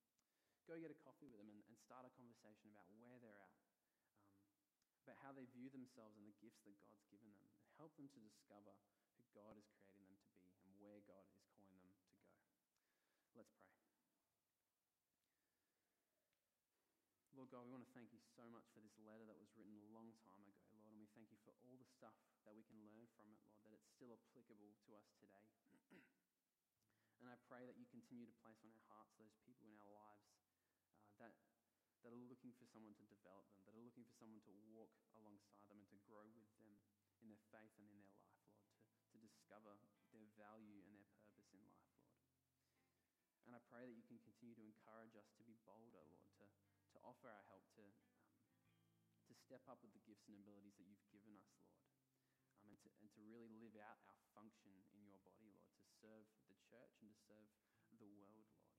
Go 0.66 0.82
get 0.82 0.90
a 0.90 0.98
coffee 1.06 1.30
with 1.30 1.38
them 1.38 1.54
and, 1.54 1.62
and 1.70 1.78
start 1.78 2.10
a 2.10 2.14
conversation 2.18 2.74
about 2.74 2.90
where 2.98 3.22
they're 3.22 3.38
at, 3.38 3.54
um, 3.94 4.10
about 5.06 5.22
how 5.22 5.34
they 5.38 5.46
view 5.54 5.70
themselves 5.70 6.18
and 6.18 6.26
the 6.26 6.38
gifts 6.42 6.66
that 6.66 6.74
God's 6.82 7.06
given 7.14 7.30
them, 7.30 7.46
and 7.62 7.70
help 7.78 7.94
them 7.98 8.10
to 8.10 8.20
discover 8.22 8.74
who 9.18 9.26
God 9.38 9.58
has 9.58 9.70
creating 10.02 10.18
them 10.18 10.34
to 10.34 10.42
be 10.50 10.66
and 10.66 10.71
where 10.82 10.98
God 11.06 11.22
is 11.30 11.38
calling 11.54 11.78
them 11.86 11.94
to 11.94 12.10
go. 12.10 12.26
Let's 13.38 13.54
pray. 13.62 13.78
Lord 17.38 17.54
God, 17.54 17.66
we 17.66 17.74
want 17.74 17.86
to 17.86 17.94
thank 17.98 18.10
you 18.14 18.22
so 18.38 18.46
much 18.50 18.70
for 18.74 18.82
this 18.82 18.98
letter 19.02 19.26
that 19.26 19.38
was 19.38 19.50
written 19.58 19.78
a 19.78 19.94
long 19.94 20.14
time 20.26 20.42
ago, 20.46 20.62
Lord, 20.78 20.94
and 20.94 21.02
we 21.02 21.10
thank 21.14 21.30
you 21.30 21.42
for 21.42 21.54
all 21.66 21.78
the 21.78 21.90
stuff 21.90 22.14
that 22.46 22.54
we 22.54 22.66
can 22.66 22.78
learn 22.86 23.06
from 23.14 23.30
it, 23.34 23.42
Lord, 23.46 23.62
that 23.66 23.74
it's 23.74 23.90
still 23.94 24.14
applicable 24.14 24.74
to 24.86 24.90
us 24.98 25.10
today. 25.18 25.50
and 27.22 27.30
I 27.30 27.38
pray 27.46 27.66
that 27.70 27.78
you 27.78 27.86
continue 27.90 28.26
to 28.30 28.36
place 28.42 28.62
on 28.66 28.74
our 28.74 28.86
hearts 28.90 29.18
those 29.18 29.38
people 29.46 29.70
in 29.70 29.78
our 29.78 29.90
lives 29.90 30.30
uh, 30.94 31.10
that, 31.22 31.34
that 32.06 32.14
are 32.14 32.26
looking 32.30 32.54
for 32.58 32.66
someone 32.70 32.98
to 32.98 33.06
develop 33.10 33.46
them, 33.54 33.62
that 33.66 33.78
are 33.78 33.86
looking 33.86 34.06
for 34.06 34.18
someone 34.18 34.42
to 34.46 34.54
walk 34.74 34.94
alongside 35.18 35.66
them 35.70 35.82
and 35.82 35.90
to 35.94 35.98
grow 36.06 36.26
with 36.34 36.50
them 36.58 36.78
in 37.22 37.30
their 37.30 37.42
faith 37.54 37.74
and 37.78 37.86
in 37.90 37.98
their 38.02 38.14
life, 38.18 38.38
Lord, 38.50 38.66
to, 38.66 38.82
to 39.14 39.18
discover 39.22 39.78
their 40.12 40.28
value 40.38 40.84
and 40.86 40.94
their 40.96 41.08
purpose 41.16 41.48
in 41.56 41.64
life, 41.64 41.88
Lord. 41.96 42.16
And 43.48 43.56
I 43.56 43.62
pray 43.68 43.88
that 43.88 43.96
you 43.96 44.06
can 44.08 44.20
continue 44.24 44.56
to 44.56 44.64
encourage 44.64 45.16
us 45.16 45.28
to 45.36 45.44
be 45.44 45.60
bolder, 45.68 46.04
Lord, 46.08 46.32
to, 46.40 46.48
to 46.48 46.98
offer 47.04 47.28
our 47.28 47.44
help, 47.52 47.64
to, 47.76 47.84
um, 47.84 48.64
to 49.28 49.34
step 49.36 49.64
up 49.68 49.80
with 49.84 49.92
the 49.92 50.04
gifts 50.08 50.28
and 50.28 50.40
abilities 50.40 50.76
that 50.80 50.88
you've 50.88 51.12
given 51.12 51.36
us, 51.36 51.48
Lord. 51.60 51.76
Um, 52.64 52.72
and, 52.72 52.80
to, 52.84 52.90
and 53.02 53.10
to 53.16 53.22
really 53.28 53.52
live 53.60 53.76
out 53.80 54.00
our 54.08 54.24
function 54.36 54.72
in 54.96 55.04
your 55.08 55.20
body, 55.28 55.52
Lord, 55.52 55.76
to 55.80 55.88
serve 56.00 56.28
the 56.48 56.56
church 56.68 56.96
and 57.04 57.12
to 57.12 57.20
serve 57.28 57.48
the 58.00 58.08
world, 58.08 58.48
Lord. 58.56 58.72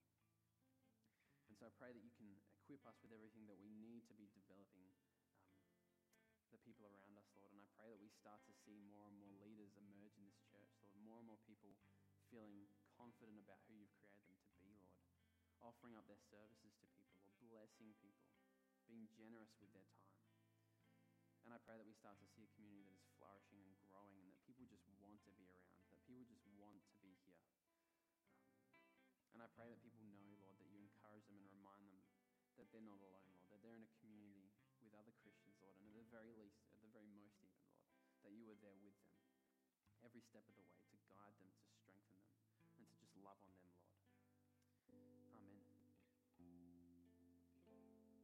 And 1.49 1.57
so 1.61 1.69
I 1.69 1.73
pray 1.77 1.93
that 1.93 2.01
you 2.01 2.13
can 2.17 2.33
equip 2.63 2.81
us 2.89 2.97
with 3.05 3.13
everything 3.13 3.45
that 3.45 3.59
we 3.61 3.69
need 3.77 4.09
to 4.09 4.15
be 4.17 4.25
developing 4.33 4.89
the 6.53 6.61
people 6.61 6.85
around 6.85 7.17
us, 7.17 7.29
Lord. 7.33 7.49
And 7.49 7.61
I 7.61 7.69
pray 7.73 7.89
that 7.89 7.97
we 7.97 8.13
start 8.13 8.45
to 8.45 8.53
see 8.53 8.77
more 8.85 9.09
and 9.09 9.17
more 9.17 9.33
leaders 9.41 9.73
emerge 9.73 10.13
in 10.21 10.25
this 10.29 10.37
church. 10.45 10.52
More 11.03 11.19
and 11.19 11.27
more 11.27 11.41
people 11.43 11.75
feeling 12.31 12.63
confident 12.95 13.35
about 13.43 13.59
who 13.67 13.75
you've 13.75 13.91
created 13.99 14.23
them 14.23 14.39
to 14.39 14.51
be, 14.55 14.71
Lord. 14.79 15.03
Offering 15.59 15.99
up 15.99 16.07
their 16.07 16.19
services 16.31 16.71
to 16.79 16.87
people, 16.95 17.19
or 17.43 17.47
blessing 17.51 17.91
people, 17.99 18.31
being 18.87 19.11
generous 19.11 19.51
with 19.59 19.71
their 19.75 19.87
time. 19.99 20.23
And 21.43 21.51
I 21.51 21.59
pray 21.59 21.75
that 21.75 21.87
we 21.87 21.91
start 21.91 22.15
to 22.23 22.27
see 22.31 22.47
a 22.47 22.55
community 22.55 22.87
that 22.87 23.03
is 23.03 23.11
flourishing 23.19 23.59
and 23.67 23.75
growing 23.83 24.15
and 24.23 24.31
that 24.31 24.39
people 24.47 24.63
just 24.63 24.87
want 24.95 25.19
to 25.27 25.31
be 25.35 25.43
around, 25.43 25.75
that 25.91 25.99
people 26.07 26.23
just 26.23 26.47
want 26.55 26.79
to 26.87 26.95
be 27.03 27.19
here. 27.27 27.43
And 29.35 29.43
I 29.43 29.51
pray 29.51 29.67
that 29.67 29.83
people 29.83 30.07
know, 30.07 30.31
Lord, 30.39 30.55
that 30.55 30.71
you 30.71 30.79
encourage 30.79 31.27
them 31.27 31.35
and 31.35 31.51
remind 31.51 31.91
them 31.91 32.07
that 32.55 32.71
they're 32.71 32.85
not 32.85 33.03
alone, 33.03 33.27
Lord, 33.35 33.51
that 33.51 33.59
they're 33.59 33.75
in 33.75 33.83
a 33.83 33.93
community 33.99 34.55
with 34.79 34.95
other 34.95 35.11
Christians, 35.19 35.59
Lord, 35.59 35.75
and 35.83 35.91
at 35.91 35.99
the 35.99 36.07
very 36.07 36.31
least, 36.31 36.63
at 36.71 36.79
the 36.79 36.91
very 36.95 37.11
most, 37.11 37.43
even, 37.43 37.59
Lord, 37.67 37.83
that 38.23 38.31
you 38.31 38.47
are 38.47 38.59
there 38.63 38.79
with 38.79 38.95
them 39.03 39.11
every 40.03 40.21
step 40.21 40.43
of 40.47 40.55
the 40.55 40.63
way 40.67 40.92
guide 41.15 41.37
them, 41.39 41.47
to 41.53 41.61
strengthen 41.77 42.09
them, 42.11 42.25
and 42.77 42.85
to 42.89 42.95
just 42.99 43.15
love 43.23 43.37
on 43.45 43.53
them. 43.55 43.62